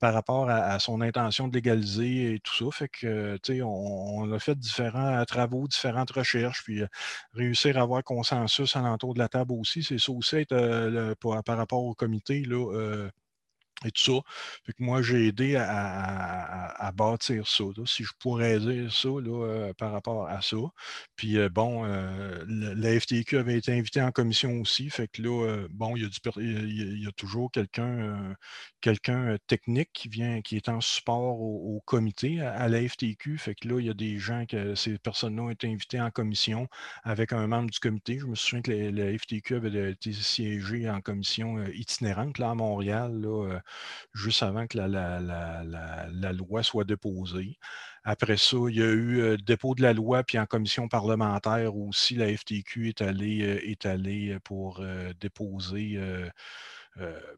[0.00, 2.76] par rapport à, son intention de légaliser et tout ça.
[2.76, 6.82] Fait que, tu sais, on, a fait différents travaux, différentes recherches, puis
[7.32, 9.84] réussir à avoir consensus alentour de la table aussi.
[9.84, 13.08] C'est ça aussi être, par rapport au comité, là,
[13.84, 14.20] et tout ça.
[14.64, 19.72] Fait que moi, j'ai aidé à, bâtir ça, si je pourrais dire ça là, euh,
[19.74, 20.56] par rapport à ça.
[21.16, 24.90] Puis euh, bon, euh, la FTQ avait été invitée en commission aussi.
[24.90, 26.08] Fait que là, bon, il y, a
[26.38, 32.86] y a, toujours quelqu'un technique qui vient, qui est en support au, comité à, la
[32.86, 33.38] FTQ.
[33.38, 36.10] Fait que là, il y a des gens que ces personnes-là ont été invitées en
[36.10, 36.68] commission
[37.04, 38.18] avec un membre du comité.
[38.18, 43.12] Je me souviens que la, FTQ avait été siégée en commission itinérante là, à Montréal.
[43.20, 43.60] Là,
[44.14, 47.58] juste avant que la, loi soit déposée.
[48.04, 51.76] Après ça, il y a eu euh, dépôt de la loi, puis en commission parlementaire
[51.76, 56.00] aussi, la FTQ est allée, euh, est allée pour euh, déposer,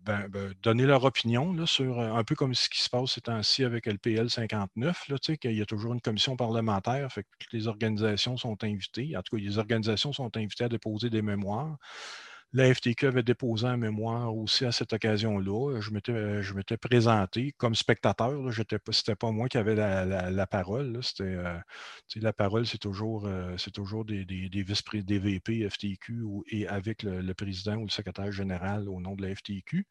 [0.03, 3.63] ben, ben, donner leur opinion sur un peu comme ce qui se passe ces temps-ci
[3.63, 7.69] avec LPL 59, là, qu'il y a toujours une commission parlementaire, fait que toutes les
[7.69, 9.17] organisations sont invitées.
[9.17, 11.77] En tout cas, les organisations sont invitées à déposer des mémoires.
[12.57, 15.81] La FTQ avait déposé un mémoire aussi à cette occasion-là.
[15.81, 18.31] Je m'étais présenté comme spectateur.
[18.53, 21.01] Ce n'était pas moi qui avais la, parole.
[21.03, 21.59] C'était, euh,
[22.15, 27.03] la parole, c'est toujours, euh, toujours des, des, des, vice des VP FTQ et avec
[27.03, 29.89] le, président ou le secrétaire général au nom de la FTQ.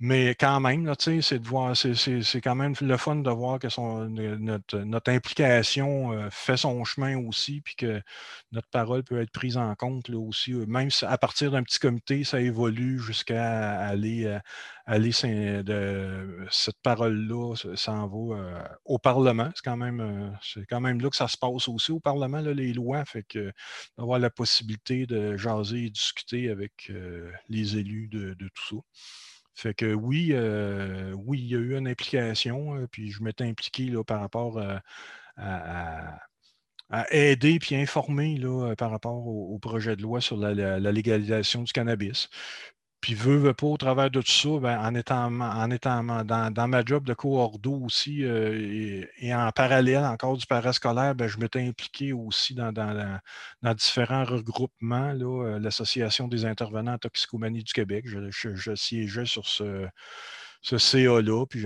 [0.00, 4.08] Mais quand même, c'est de voir, c'est quand même le fun de voir que son,
[4.08, 8.00] notre, implication euh, fait son chemin aussi, puis que
[8.52, 10.52] notre parole peut être prise en compte là, aussi.
[10.52, 14.38] Euh, même à partir d'un petit comité, ça évolue jusqu'à aller, euh,
[14.86, 15.10] aller
[15.64, 19.50] de, cette parole-là s'en va au Parlement.
[19.56, 22.72] C'est quand même c'est quand même là que ça se passe aussi au Parlement, les
[22.72, 23.52] lois, fait que
[23.96, 26.92] d'avoir la possibilité de jaser et discuter avec
[27.48, 28.76] les élus de tout ça.
[29.58, 33.42] Fait que oui, euh, oui, il y a eu une implication, euh, puis je m'étais
[33.42, 34.78] impliqué là, par rapport euh,
[35.36, 36.20] à,
[37.10, 38.40] aider puis informer
[38.78, 42.28] par rapport au, projet de loi sur la, légalisation du cannabis.
[43.00, 46.68] Puis, veux, veux pas, au travers de tout ça, ben, en étant, en étant dans,
[46.68, 51.60] ma job de co-ordo aussi euh, et, en parallèle encore du parascolaire, ben, je m'étais
[51.60, 53.20] impliqué aussi dans, dans,
[53.74, 58.04] différents regroupements, euh, l'Association des intervenants en toxicomanie du Québec.
[58.06, 59.88] je siégeais sur ce,
[60.60, 61.64] ce CA-là, puis,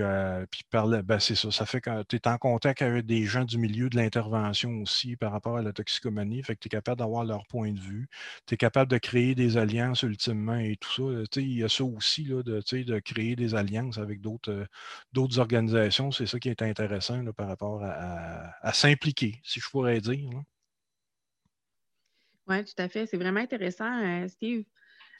[0.51, 3.57] puis ben, c'est ça, ça fait que tu es en contact avec des gens du
[3.57, 7.25] milieu de l'intervention aussi par rapport à la toxicomanie, fait que tu es capable d'avoir
[7.25, 8.07] leur point de vue,
[8.45, 11.39] tu es capable de créer des alliances ultimement et tout ça.
[11.41, 16.11] Il y a ça aussi, là, de, de créer des alliances avec d'autres euh, organisations,
[16.11, 20.29] c'est ça qui est intéressant par rapport à, s'impliquer, si je pourrais dire.
[22.47, 23.07] Oui, tout à fait.
[23.07, 24.65] C'est vraiment intéressant, euh, Steve.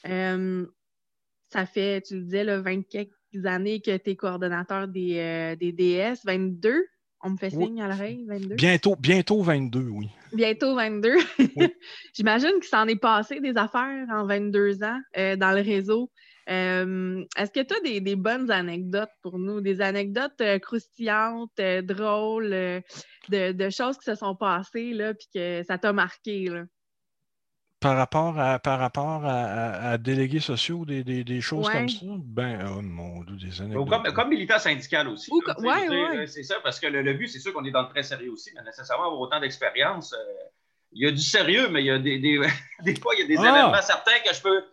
[0.04, 3.10] ça fait, tu le disais, là, 24
[3.46, 6.86] années que tu es coordonnateur des, euh, des, DS, 22.
[7.26, 8.56] On me fait signe à l'oreille, 22.
[8.56, 10.10] Bientôt, bientôt 22, oui.
[10.34, 11.16] Bientôt 22.
[12.14, 16.12] J'imagine que ça en est passé des affaires en 22 ans euh, dans le réseau.
[16.50, 22.50] Euh, est-ce que tu as des, bonnes anecdotes pour nous, des anecdotes croustillantes, drôles,
[23.30, 26.48] de, de, choses qui se sont passées, là, puis que ça t'a marqué?
[26.48, 26.66] Là?
[27.84, 32.82] Par rapport à par rapport à, délégués sociaux, des, des, choses comme ça, ben, oh
[32.82, 33.76] mon Dieu, des années.
[33.76, 35.30] Comme, comme, militant syndical aussi.
[35.32, 35.42] Oui,
[36.28, 38.52] C'est ça, parce que le, but, c'est sûr qu'on est dans le très sérieux aussi,
[38.56, 40.14] mais nécessairement avoir autant d'expérience.
[40.14, 40.34] Euh,
[40.94, 42.40] il y a du sérieux, mais il y a des, des,
[42.84, 43.50] des fois, il y a des ah!
[43.50, 44.64] événements certains que je peux.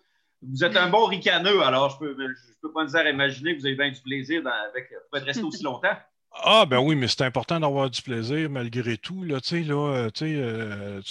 [0.43, 3.61] Vous êtes un bon ricaneux, alors je peux, je peux pas me dire imaginer que
[3.61, 5.97] vous avez bien du plaisir dans, avec, pour être resté aussi longtemps.
[6.33, 9.25] Ah, ben oui, mais c'est important d'avoir du plaisir malgré tout.
[9.25, 11.03] Là, là, euh,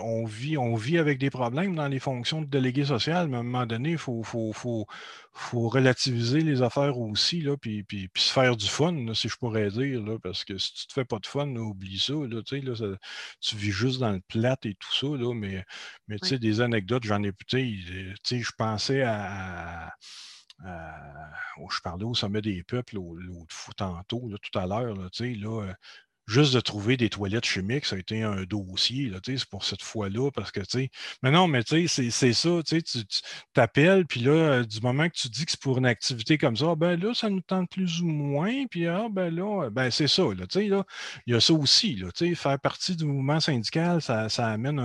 [0.00, 3.40] on, vit, on vit avec des problèmes dans les fonctions de délégué social, mais à
[3.40, 4.86] un moment donné, il faut, faut, faut,
[5.32, 9.36] faut, relativiser les affaires aussi, là, puis, puis, puis se faire du fun, si je
[9.36, 12.40] pourrais dire, là, parce que si tu te fais pas de fun, oublie ça, là,
[12.50, 12.86] là, ça,
[13.40, 15.64] tu vis juste dans le plat et tout ça, là, mais,
[16.08, 19.92] mais sais des anecdotes, j'en ai, sais, je pensais à
[20.64, 25.08] euh, je parlais au sommet des peuples l'autre fois tantôt, là, tout à l'heure, là,
[25.36, 25.74] là,
[26.26, 30.30] juste de trouver des toilettes chimiques, ça a été un dossier, c'est pour cette fois-là,
[30.30, 30.88] parce que, tu
[31.22, 32.82] mais non, mais tu sais, c'est ça, tu
[33.52, 36.74] t'appelles, puis là, du moment que tu dis que c'est pour une activité comme ça,
[36.76, 40.22] ben là, ça nous tente plus ou moins, puis ah, ben là, ben c'est ça,
[40.22, 40.84] là, tu sais, là,
[41.26, 44.48] il y a ça aussi, là, tu sais, faire partie du mouvement syndical, ça, ça
[44.48, 44.80] amène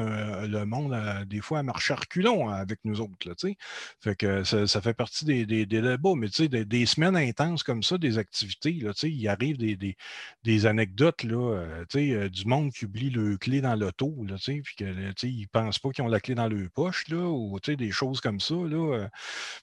[0.46, 0.96] le monde,
[1.28, 3.58] des fois, à marcher reculons avec nous autres, là, tu sais,
[4.02, 7.84] fait que ça, fait partie des, des, débats, mais tu sais, des, semaines intenses comme
[7.84, 9.96] ça, des activités, là, tu sais, il arrive des,
[10.44, 14.14] des anecdotes, là, euh, du monde qui oublie le clé dans l'auto,
[14.64, 17.92] puis qu'ils ne pensent pas qu'ils ont la clé dans leur poche, là, ou des
[17.92, 18.56] choses comme ça.
[18.56, 19.08] Là,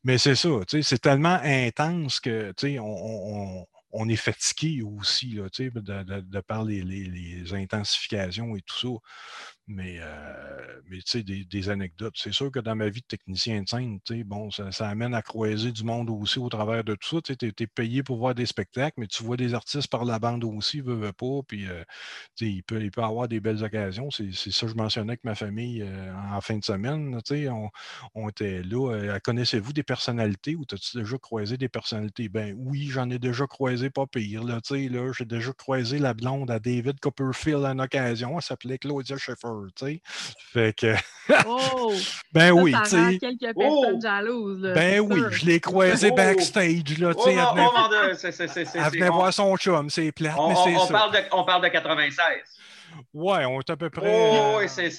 [0.05, 0.49] mais c'est ça,
[0.83, 7.55] c'est tellement intense que on, on, est fatigué aussi là, de, de, de les, les,
[7.55, 8.89] intensifications et tout ça.
[9.69, 12.15] Mais, euh, mais tu sais, des, anecdotes.
[12.17, 15.13] C'est sûr que dans ma vie de technicien de scène, tu sais, bon, ça, amène
[15.13, 17.35] à croiser du monde aussi au travers de tout ça.
[17.35, 20.45] Tu es, payé pour voir des spectacles, mais tu vois des artistes par la bande
[20.45, 21.41] aussi, veut pas.
[21.49, 21.83] Puis, euh,
[22.37, 24.09] tu sais, il peut, il peut avoir des belles occasions.
[24.13, 27.21] C'est ça que je mentionnais avec ma famille euh, en fin de semaine.
[27.25, 27.49] Tu sais,
[28.15, 29.19] on, était là.
[29.21, 32.29] Connaissez-vous des personnalités ou as-tu déjà croisé des personnalités?
[32.29, 34.45] Ben oui, j'en ai déjà croisé pas pire.
[34.45, 38.37] Là, tu sais, là, j'ai déjà croisé la blonde à David Copperfield une occasion.
[38.37, 40.01] Elle s'appelait Claudia Schiffer tu sais.
[40.05, 40.95] Fait que.
[41.47, 41.93] oh!
[42.33, 43.19] Ben oui, tu sais.
[43.19, 44.01] quelques personnes oh!
[44.01, 44.73] jalouses.
[44.75, 46.15] ben oui, je l'ai croisé oh!
[46.15, 48.75] backstage, là, tu sais.
[48.75, 51.63] elle venait, voir son chum, c'est plate, on, mais c'est on, parle de, on parle
[51.63, 52.21] de 96.
[53.15, 54.13] Ouais, on est à peu près.
[54.15, 54.91] Oh, oui, c'est.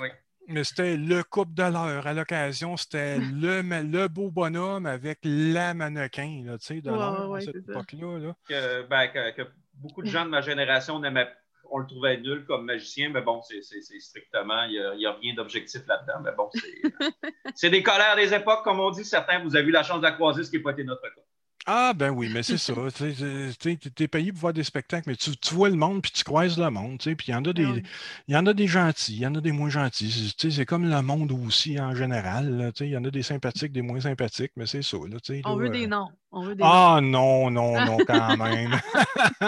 [0.00, 0.08] Oui.
[0.48, 2.06] Mais c'était le couple de l'heure.
[2.06, 7.34] À l'occasion, c'était le, le beau bonhomme avec la mannequin, là, tu sais, de l'heure,
[7.34, 8.18] à cette époque-là.
[8.18, 8.34] Là.
[8.48, 11.28] Que, ben, que, que, beaucoup de gens de ma génération n'aimaient
[11.70, 13.62] on le trouvait nul comme magicien, mais bon, c'est
[14.00, 16.20] strictement, il n'y a, rien d'objectif là-dedans.
[16.22, 16.50] Mais bon,
[17.54, 19.04] c'est des colères des époques, comme on dit.
[19.04, 21.02] Certains, vous avez eu la chance de la croiser, ce qui n'a pas été notre
[21.02, 21.20] cas.
[21.66, 22.72] Ah, ben oui, mais c'est ça.
[23.60, 26.58] Tu es payé pour voir des spectacles, mais tu, vois le monde, puis tu croises
[26.58, 26.98] le monde.
[26.98, 27.88] Puis il y, en a des, ah
[28.28, 30.34] il y en a des gentils, il y en a des moins gentils.
[30.36, 32.72] C'est comme le monde aussi en général.
[32.80, 34.96] Il y en a des sympathiques, des moins sympathiques, mais c'est ça.
[34.96, 36.08] Là, on, veut des euh, noms.
[36.32, 38.80] On veut des ah, non, non, non, quand même.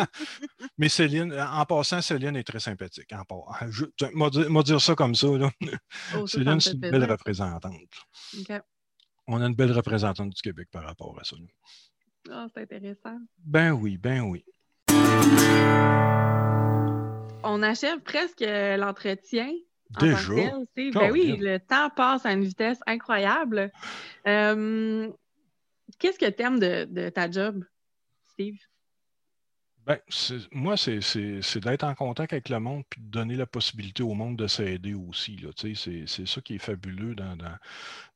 [0.78, 3.12] mais Céline, en passant, Céline est très sympathique.
[3.12, 3.22] En
[3.70, 5.28] je, moi, dire ça comme ça.
[5.28, 5.50] Là.
[6.16, 7.72] Oh, Céline, c'est une belle représentante.
[9.26, 11.36] On a une belle représentante du Québec par rapport à ça.
[12.30, 13.18] Ah, c'est intéressant.
[13.38, 14.44] Ben oui, ben oui.
[17.44, 19.50] On achève presque l'entretien.
[20.00, 20.32] Déjà?
[20.76, 23.70] ben oui, le temps passe à une vitesse incroyable.
[24.26, 25.10] Euh,
[25.98, 27.64] qu'est-ce que tu aimes de, ta job,
[28.28, 28.58] Steve?
[29.84, 29.98] Ben,
[30.52, 34.36] moi, c'est d'être en contact avec le monde puis de donner la possibilité au monde
[34.36, 35.44] de s'aider aussi.
[35.56, 37.36] C'est ça qui est fabuleux dans,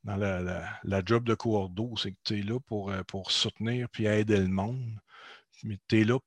[0.05, 4.07] dans, la, job de coordo, c'est que tu es là pour, euh, pour soutenir puis
[4.07, 5.01] aider le monde,
[5.65, 6.19] mais tu es là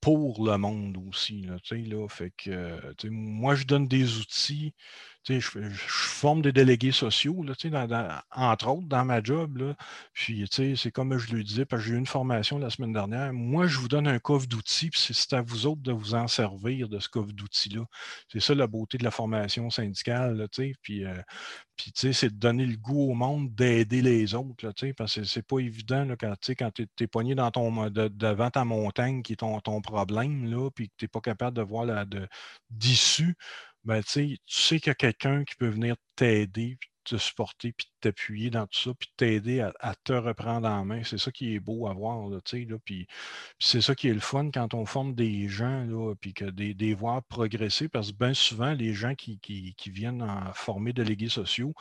[0.00, 1.42] pour le monde aussi.
[1.42, 4.74] Là, là, fait que, moi, je donne des outils
[5.28, 5.40] je,
[5.76, 9.58] forme des délégués sociaux, là, entre autres, dans ma job.
[9.58, 9.74] Là.
[10.12, 13.32] Puis, c'est comme je le disais, parce que j'ai eu une formation la semaine dernière.
[13.32, 16.26] Moi, je vous donne un coffre d'outils, puis c'est à vous autres de vous en
[16.28, 17.84] servir de ce coffre d'outils-là.
[18.28, 20.36] C'est ça la beauté de la formation syndicale.
[20.36, 20.48] Là,
[20.82, 21.14] puis, euh,
[21.94, 24.66] c'est de donner le goût au monde d'aider les autres.
[24.66, 26.52] Là, parce que c'est pas évident quand, tu
[27.00, 30.94] es, poigné dans ton, devant ta montagne qui est ton, ton problème, là, puis que
[30.98, 31.86] tu n'es pas capable de voir
[32.70, 33.36] d'issue
[33.84, 38.50] ben, tu sais qu'il y a quelqu'un qui peut venir t'aider, te supporter, puis t'appuyer
[38.50, 41.02] dans tout ça, puis t'aider à, te reprendre en main.
[41.04, 43.06] C'est ça qui est beau à voir, là, là, puis,
[43.58, 46.74] c'est ça qui est le fun quand on forme des gens, là, puis que des,
[46.74, 50.92] des voir progresser, parce que bien souvent, les gens qui, qui, qui viennent en former
[50.92, 51.74] délégués sociaux,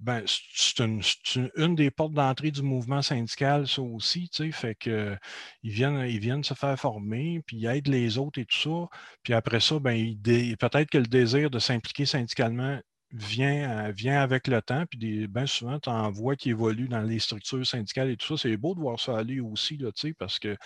[0.00, 5.16] ben, c'est une, des portes d'entrée du mouvement syndical, ça aussi, tu sais, fait que
[5.62, 8.98] ils viennent, ils viennent se faire former, puis ils aident les autres et tout ça.
[9.24, 12.80] Puis après ça, ben, peut-être que le désir de s'impliquer syndicalement
[13.12, 17.18] vient, vient avec le temps, puis bien souvent, tu en vois qui évoluent dans les
[17.18, 18.42] structures syndicales et tout ça.
[18.42, 20.56] C'est beau de voir ça aller aussi, là, parce que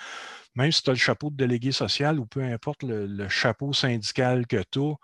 [0.54, 3.72] même si tu as le chapeau de délégué social ou peu importe le, le chapeau
[3.72, 4.94] syndical que tu as,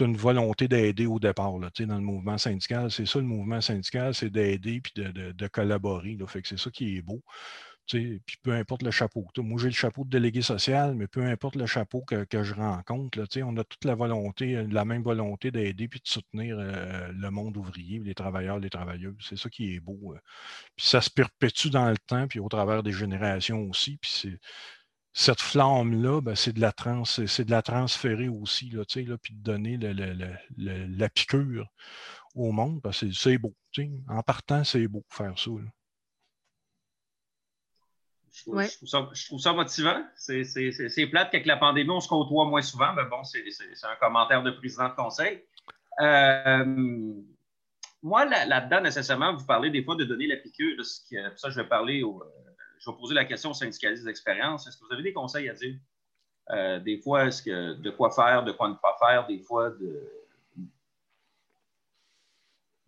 [0.00, 2.90] une volonté d'aider au départ là, dans le mouvement syndical.
[2.90, 6.16] C'est ça le mouvement syndical, c'est d'aider puis de, collaborer.
[6.26, 7.22] Fait que c'est ça qui est beau.
[7.88, 9.26] Puis peu importe le chapeau.
[9.38, 13.18] Moi, j'ai le chapeau de délégué social, mais peu importe le chapeau que, je rencontre,
[13.18, 17.30] là, on a toute la volonté, la même volonté d'aider puis de soutenir euh, le
[17.30, 19.16] monde ouvrier, les travailleurs, les travailleuses.
[19.20, 20.12] C'est ça qui est beau.
[20.14, 20.18] Euh.
[20.76, 23.96] Puis ça se perpétue dans le temps, puis au travers des générations aussi.
[23.96, 24.38] Puis
[25.18, 29.34] cette flamme-là, ben, c'est de la trans, c'est de la transférer aussi, là, là, puis
[29.34, 29.76] de donner
[30.56, 31.66] la piqûre
[32.36, 33.52] au monde, parce que c'est beau.
[34.08, 35.50] En partant, c'est beau faire ça.
[38.32, 38.44] Je
[39.26, 40.06] trouve, ça, motivant.
[40.14, 43.42] C'est plate qu'avec la pandémie, on se côtoie moins souvent, mais bon, c'est
[43.82, 45.44] un commentaire de président de conseil.
[46.00, 47.12] Euh,
[48.04, 50.76] moi, là-dedans, nécessairement, vous parlez des fois de donner la piqûre.
[50.84, 52.22] ça, je vais parler au,
[52.78, 54.66] je vais poser la question aux syndicalistes d'expérience.
[54.66, 55.76] Est-ce que vous avez des conseils à dire?
[56.50, 59.70] Euh, des fois, est-ce que de quoi faire, de quoi ne pas faire, des fois
[59.70, 60.02] de.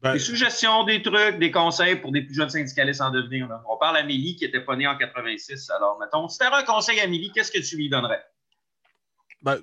[0.00, 3.48] Ben, des suggestions, des trucs, des conseils pour des plus jeunes syndicalistes en devenir.
[3.68, 5.68] On parle à Amélie qui n'était pas née en 86.
[5.70, 8.24] Alors, mettons, si tu avais un conseil à Amélie, qu'est-ce que tu lui donnerais?
[9.42, 9.58] Ben,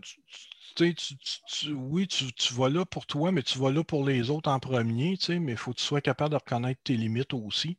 [0.75, 4.59] tu, oui, tu, vas là pour toi, mais tu vas là pour les autres en
[4.59, 7.77] premier, mais il faut que tu sois capable de reconnaître tes limites aussi.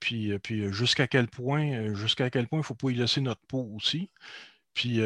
[0.00, 2.90] Puis, euh, puis euh, jusqu'à quel point, euh, jusqu'à quel point il ne faut pas
[2.90, 4.10] y laisser notre peau aussi.
[4.74, 5.00] Puis,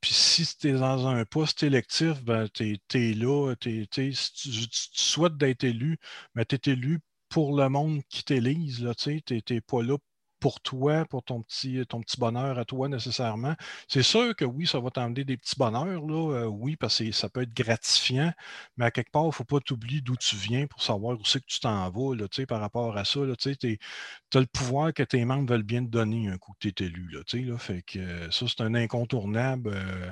[0.00, 3.54] puis si tu es dans un poste électif, ben, tu es, là.
[3.60, 4.50] si tu,
[4.92, 5.98] souhaites d'être élu,
[6.34, 8.88] ben, tu es élu pour le monde qui t'élise.
[8.98, 9.98] Tu n'es pas là
[10.44, 13.54] pour toi, pour ton petit, ton petit bonheur à toi nécessairement.
[13.88, 17.12] C'est sûr que oui, ça va t'emmener des petits bonheurs, là, euh, oui, parce que
[17.12, 18.30] ça peut être gratifiant,
[18.76, 21.24] mais à quelque part, il ne faut pas t'oublier d'où tu viens pour savoir où
[21.24, 23.20] c'est que tu t'en vas là, par rapport à ça.
[23.38, 23.78] Tu
[24.34, 26.88] as le pouvoir que tes membres veulent bien te donner un coup que tu es
[26.88, 27.08] élu.
[27.10, 29.70] Là, fait que ça, c'est un incontournable.
[29.72, 30.10] Euh,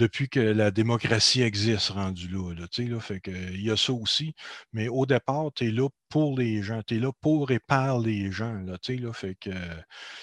[0.00, 2.54] depuis que la démocratie existe rendu là.
[2.54, 4.34] là, fait que, il y a ça aussi.
[4.72, 6.82] Mais au départ, tu es là pour les gens.
[6.82, 8.54] Tu es là pour et par les gens.
[8.62, 9.50] Là, là, fait que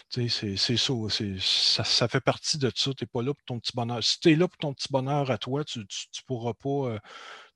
[0.09, 2.91] c'est ça, ça, fait partie de ça.
[2.95, 4.03] Tu n'es pas là pour ton petit bonheur.
[4.03, 5.85] Si tu es là pour ton petit bonheur à toi, tu ne
[6.25, 6.93] pourras pas.
[6.93, 6.99] Euh,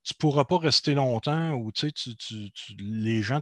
[0.03, 1.91] tu pourras pas rester longtemps ou tu,
[2.79, 3.41] les gens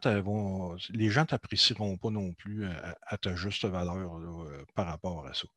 [0.90, 5.48] les gens t'apprécieront pas non plus à, ta juste valeur euh, par rapport à ça.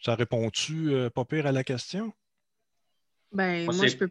[0.00, 2.12] Ça répond-tu euh, pas pire à la question?
[3.32, 4.10] Ben, moi, je peux,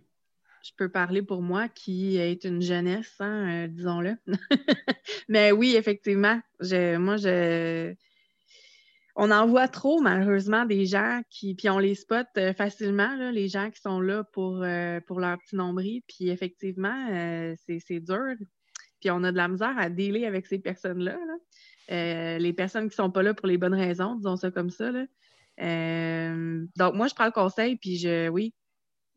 [0.64, 4.16] je peux parler pour moi qui est une jeunesse, hein, euh, disons-le.
[5.30, 7.94] Mais oui, effectivement, moi, je,
[9.16, 11.56] on en voit trop, malheureusement, des gens qui.
[11.56, 14.66] Puis on les spot euh, facilement, les gens qui sont là pour,
[15.08, 16.02] pour leur petit nombril.
[16.08, 17.08] Puis effectivement,
[17.66, 18.36] c'est dur.
[19.00, 21.18] Puis on a de la misère à dealer avec ces personnes-là.
[21.88, 24.92] les personnes qui ne sont pas là pour les bonnes raisons, disons ça comme ça.
[24.92, 25.06] Là.
[25.62, 28.54] Euh, donc, moi, je prends le conseil, puis je, oui,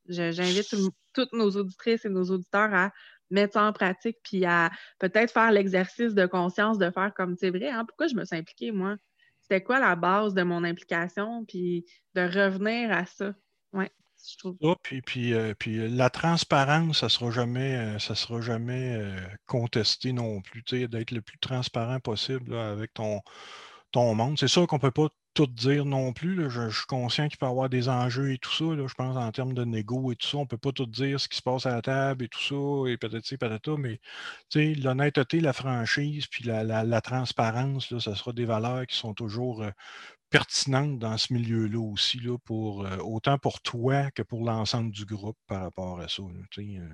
[0.09, 0.75] j'invite
[1.13, 2.93] toutes nos auditrices et nos auditeurs à
[3.31, 7.51] mettre ça en pratique, puis à peut-être faire l'exercice de conscience de faire comme c'est
[7.51, 7.69] vrai.
[7.69, 8.97] Hein, pourquoi je me suis impliquée, moi?
[9.43, 11.85] C'était quoi la base de mon implication, puis
[12.15, 13.33] de revenir à ça.
[14.31, 14.57] Je trouve.
[14.83, 19.01] puis, puis, euh, puis la transparence, ça ne sera jamais, euh, ça sera jamais
[19.47, 20.63] contesté non plus.
[20.63, 23.21] D'être le plus transparent possible avec ton,
[23.93, 24.39] ton monde.
[24.39, 25.09] C'est sûr qu'on ne peut pas
[25.39, 26.51] tout dire non plus.
[26.51, 28.65] Je, suis conscient qu'il peut y avoir des enjeux et tout ça.
[28.65, 30.37] je pense en termes de négo et tout ça.
[30.39, 32.41] On ne peut pas tout dire ce qui se passe à la table et tout
[32.41, 34.01] ça, et peut-être patata, mais
[34.57, 39.71] l'honnêteté, la franchise, puis la, transparence, là, ça sera des valeurs qui sont toujours euh,
[40.29, 45.05] pertinentes dans ce milieu-là aussi, là, pour, euh, autant pour toi que pour l'ensemble du
[45.05, 46.23] groupe par rapport à ça.
[46.59, 46.89] Euh,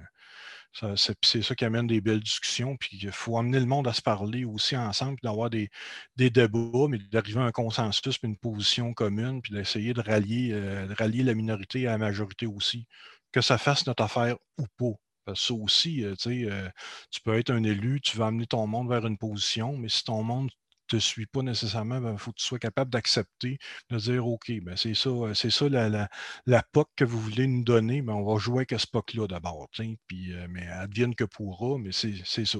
[0.75, 2.77] c'est ça qui amène des belles discussions.
[2.77, 5.71] Puis il faut amener le monde à se parler aussi ensemble, d'avoir des,
[6.17, 10.87] débats, mais d'arriver à un consensus, puis une position commune, puis d'essayer de rallier, euh,
[10.87, 12.87] de rallier la minorité à la majorité aussi.
[13.33, 14.97] Que ça fasse notre affaire ou pas.
[15.25, 16.71] Parce que ça aussi, euh, euh,
[17.11, 20.05] tu peux être un élu, tu vas amener ton monde vers une position, mais si
[20.05, 20.51] ton monde
[20.87, 23.59] te suis pas nécessairement, il ben, faut que tu sois capable d'accepter,
[23.91, 26.09] de dire OK, ben c'est ça, euh, c'est ça la,
[26.47, 29.69] la, POC que vous voulez nous donner, ben, on va jouer avec ce POC-là d'abord.
[30.07, 32.59] Puis, euh, mais advienne que pourra, mais c'est ça.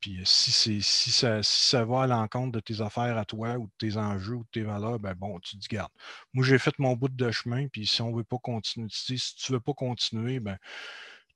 [0.00, 3.56] Puis euh, si, si, ça, si ça va à l'encontre de tes affaires à toi
[3.56, 5.92] ou de tes enjeux ou de tes valeurs, ben bon, tu te garde.
[6.32, 9.52] Moi, j'ai fait mon bout de chemin, puis si on veut pas continuer, si tu
[9.52, 10.58] veux pas continuer, ben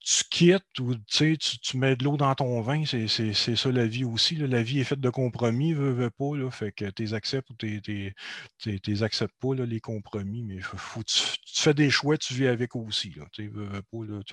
[0.06, 4.04] tu quittes ou tu, tu mets de l'eau dans ton vin, c'est ça la vie
[4.04, 4.36] aussi.
[4.36, 6.36] La vie est faite de compromis, veux, pas.
[6.36, 11.74] Là, fait que tu acceptes ou tu acceptes pas, les compromis, mais faut, tu, fais
[11.74, 13.16] des choix, tu vis avec aussi.
[13.38, 13.50] Il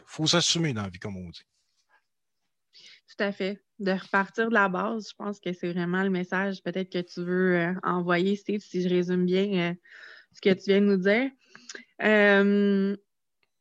[0.05, 1.45] faut s'assumer dans la vie, comme on dit.
[3.07, 3.59] Tout à fait.
[3.79, 7.21] De repartir de la base, je pense que c'est vraiment le message peut-être que tu
[7.21, 9.73] veux euh, envoyer, Steve, si je résume bien euh,
[10.33, 11.31] ce que tu viens de nous dire.
[12.03, 12.95] Euh,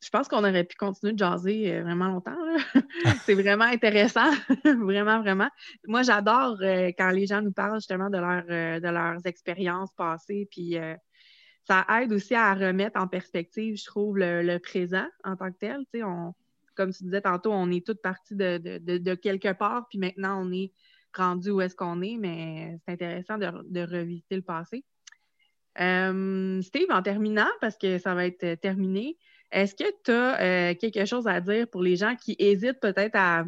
[0.03, 2.37] je pense qu'on aurait pu continuer de jaser euh, vraiment longtemps.
[3.25, 4.31] c'est vraiment intéressant,
[4.65, 5.49] vraiment, vraiment.
[5.87, 9.93] Moi, j'adore euh, quand les gens nous parlent justement de, leur, euh, de leurs expériences
[9.95, 10.77] passées, puis
[11.65, 15.85] ça aide aussi à remettre en perspective, je trouve, le, présent en tant que tel.
[16.03, 16.35] On,
[16.75, 20.73] comme tu disais tantôt, on est toutes parties de, quelque part, puis maintenant, on est
[21.15, 24.85] rendu où est-ce qu'on est, mais c'est intéressant de, de, revisiter le passé.
[25.77, 29.17] Steve, en terminant, parce que ça va être terminé,
[29.53, 33.15] est-ce que tu as euh, quelque chose à dire pour les gens qui hésitent peut-être
[33.15, 33.45] à,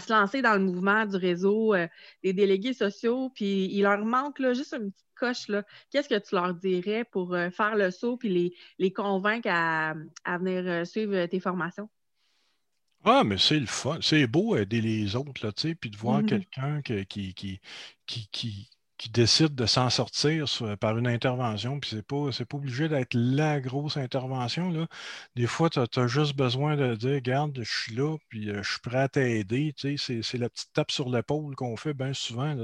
[0.00, 1.86] se lancer dans le mouvement du réseau euh,
[2.22, 5.50] des délégués sociaux, puis il leur manque là, juste une petite coche.
[5.90, 9.94] Qu'est-ce que tu leur dirais pour euh, faire le saut puis les, les convaincre à,
[10.38, 11.88] venir suivre tes formations?
[13.04, 13.98] Ah, mais c'est le fun.
[14.02, 16.26] C'est beau aider les autres, là, puis de voir mm-hmm.
[16.26, 17.60] quelqu'un qui, qui,
[18.06, 18.70] qui, qui
[19.08, 20.46] décide de s'en sortir
[20.78, 24.70] par une intervention, puis c'est pas, pas obligé d'être la grosse intervention.
[24.70, 24.86] Là.
[25.36, 28.70] Des fois, tu as, juste besoin de dire Regarde, je suis là, puis euh, je
[28.72, 29.74] suis prêt à t'aider.
[29.76, 32.54] C'est la petite tape sur l'épaule qu'on fait bien souvent.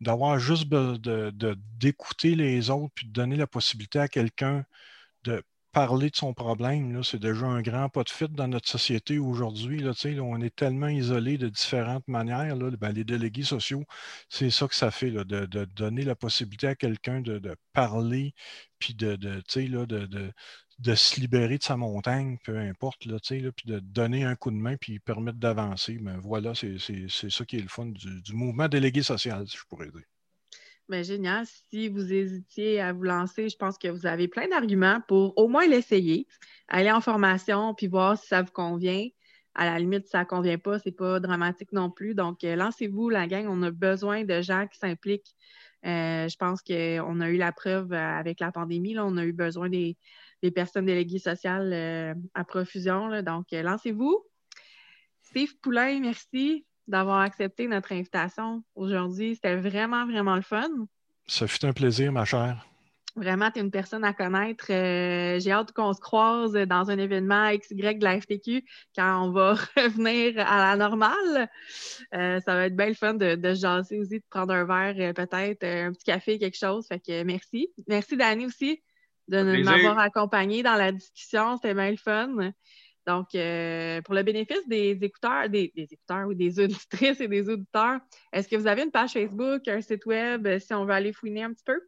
[0.00, 4.64] D'avoir juste d'écouter de, les autres, puis de donner la possibilité à quelqu'un
[5.24, 5.42] de
[5.76, 9.84] parler de son problème, c'est déjà un grand pas de fit dans notre société aujourd'hui.
[10.20, 12.56] On est tellement isolé de différentes manières.
[12.56, 13.84] Ben, les délégués sociaux,
[14.30, 18.32] c'est ça que ça fait, de, donner la possibilité à quelqu'un de, parler,
[18.78, 19.18] puis de,
[20.94, 24.98] se libérer de sa montagne, peu importe, puis de donner un coup de main, puis
[24.98, 25.98] permettre d'avancer.
[26.00, 29.64] Mais voilà, c'est ça qui est le fun du, du mouvement délégué social, si je
[29.68, 30.06] pourrais dire.
[30.88, 31.44] Bien, génial.
[31.68, 35.48] Si vous hésitiez à vous lancer, je pense que vous avez plein d'arguments pour au
[35.48, 36.28] moins l'essayer,
[36.68, 39.08] aller en formation, puis voir si ça vous convient.
[39.56, 42.14] À la limite, si ça ne convient pas, ce n'est pas dramatique non plus.
[42.14, 43.46] Donc, euh, lancez-vous, la gang.
[43.48, 45.34] On a besoin de gens qui s'impliquent.
[45.84, 48.96] Euh, je pense qu'on a eu la preuve euh, avec la pandémie.
[48.96, 49.96] On a eu besoin des,
[50.54, 53.22] personnes déléguées sociales à profusion.
[53.22, 54.24] Donc, lancez-vous.
[55.22, 59.34] Steve Poulain, merci d'avoir accepté notre invitation aujourd'hui.
[59.34, 60.68] C'était vraiment, vraiment le fun.
[61.26, 62.66] Ça fut un plaisir, ma chère.
[63.16, 64.66] Vraiment, tu es une personne à connaître.
[64.70, 68.62] Euh, j'ai hâte qu'on se croise dans un événement XY de la FTQ
[68.94, 71.48] quand on va revenir à la normale.
[72.14, 74.96] Euh, ça va être bien le fun de, de jaser aussi, de prendre un verre,
[74.98, 76.86] euh, peut-être un petit café, quelque chose.
[76.88, 77.70] Fait que merci.
[77.88, 78.82] Merci, Dani, aussi,
[79.28, 81.56] de m'avoir accompagné dans la discussion.
[81.56, 82.52] C'était bien le fun.
[83.06, 88.00] Donc, euh, pour le bénéfice des écouteurs, des, écouteurs ou des auditrices et des auditeurs,
[88.32, 91.44] est-ce que vous avez une page Facebook, un site web, si on veut aller fouiner
[91.44, 91.80] un petit peu?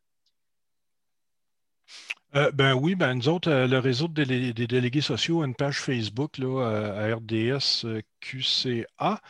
[2.36, 5.80] Euh, ben oui, ben nous autres, euh, le réseau des, délégués sociaux a une page
[5.80, 7.86] Facebook là, euh, à RDS
[8.20, 9.20] QCA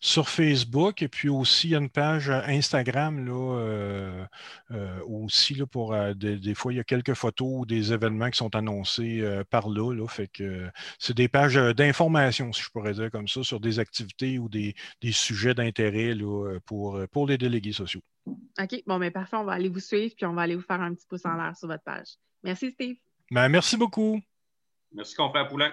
[0.00, 4.26] sur Facebook et puis aussi il y a une page Instagram là,
[5.06, 8.54] aussi là, pour des, fois il y a quelques photos ou des événements qui sont
[8.54, 10.06] annoncés par là, là.
[10.08, 10.68] Fait que
[10.98, 14.74] c'est des pages d'information, si je pourrais dire comme ça, sur des activités ou des,
[15.10, 16.14] sujets d'intérêt
[16.66, 18.02] pour, pour les délégués sociaux.
[18.26, 20.80] OK, bon, mais parfait, on va aller vous suivre puis on va aller vous faire
[20.80, 22.16] un petit pouce en l'air sur votre page.
[22.42, 22.96] Merci, Steve.
[23.30, 24.20] Ben, merci beaucoup.
[24.92, 25.72] Merci, confrère Poulain.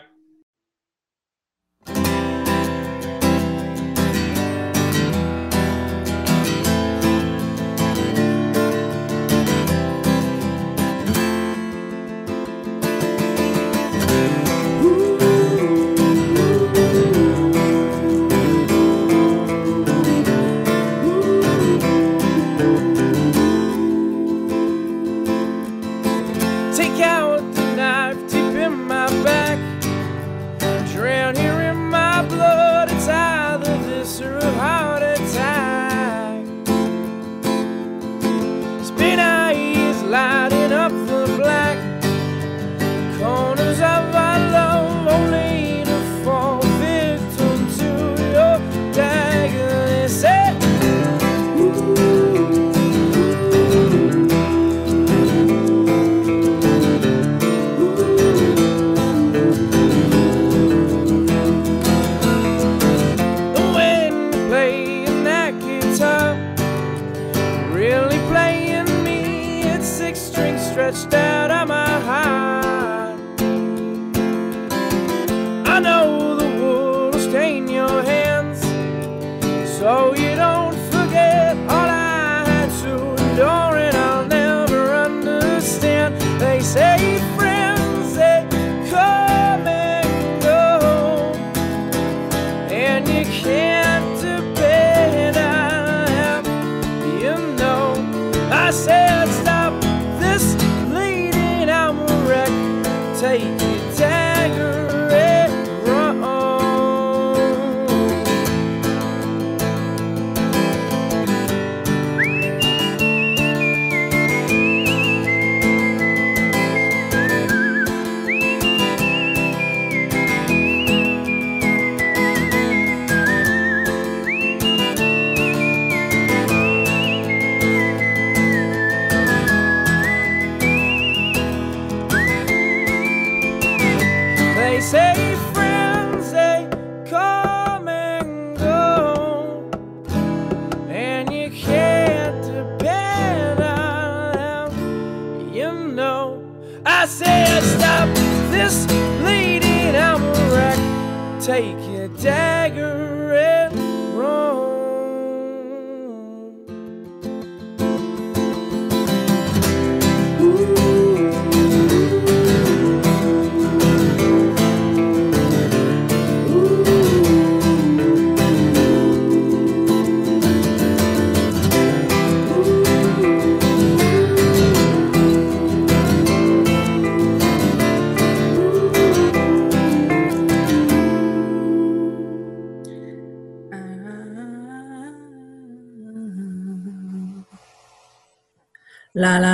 [189.22, 189.51] La la.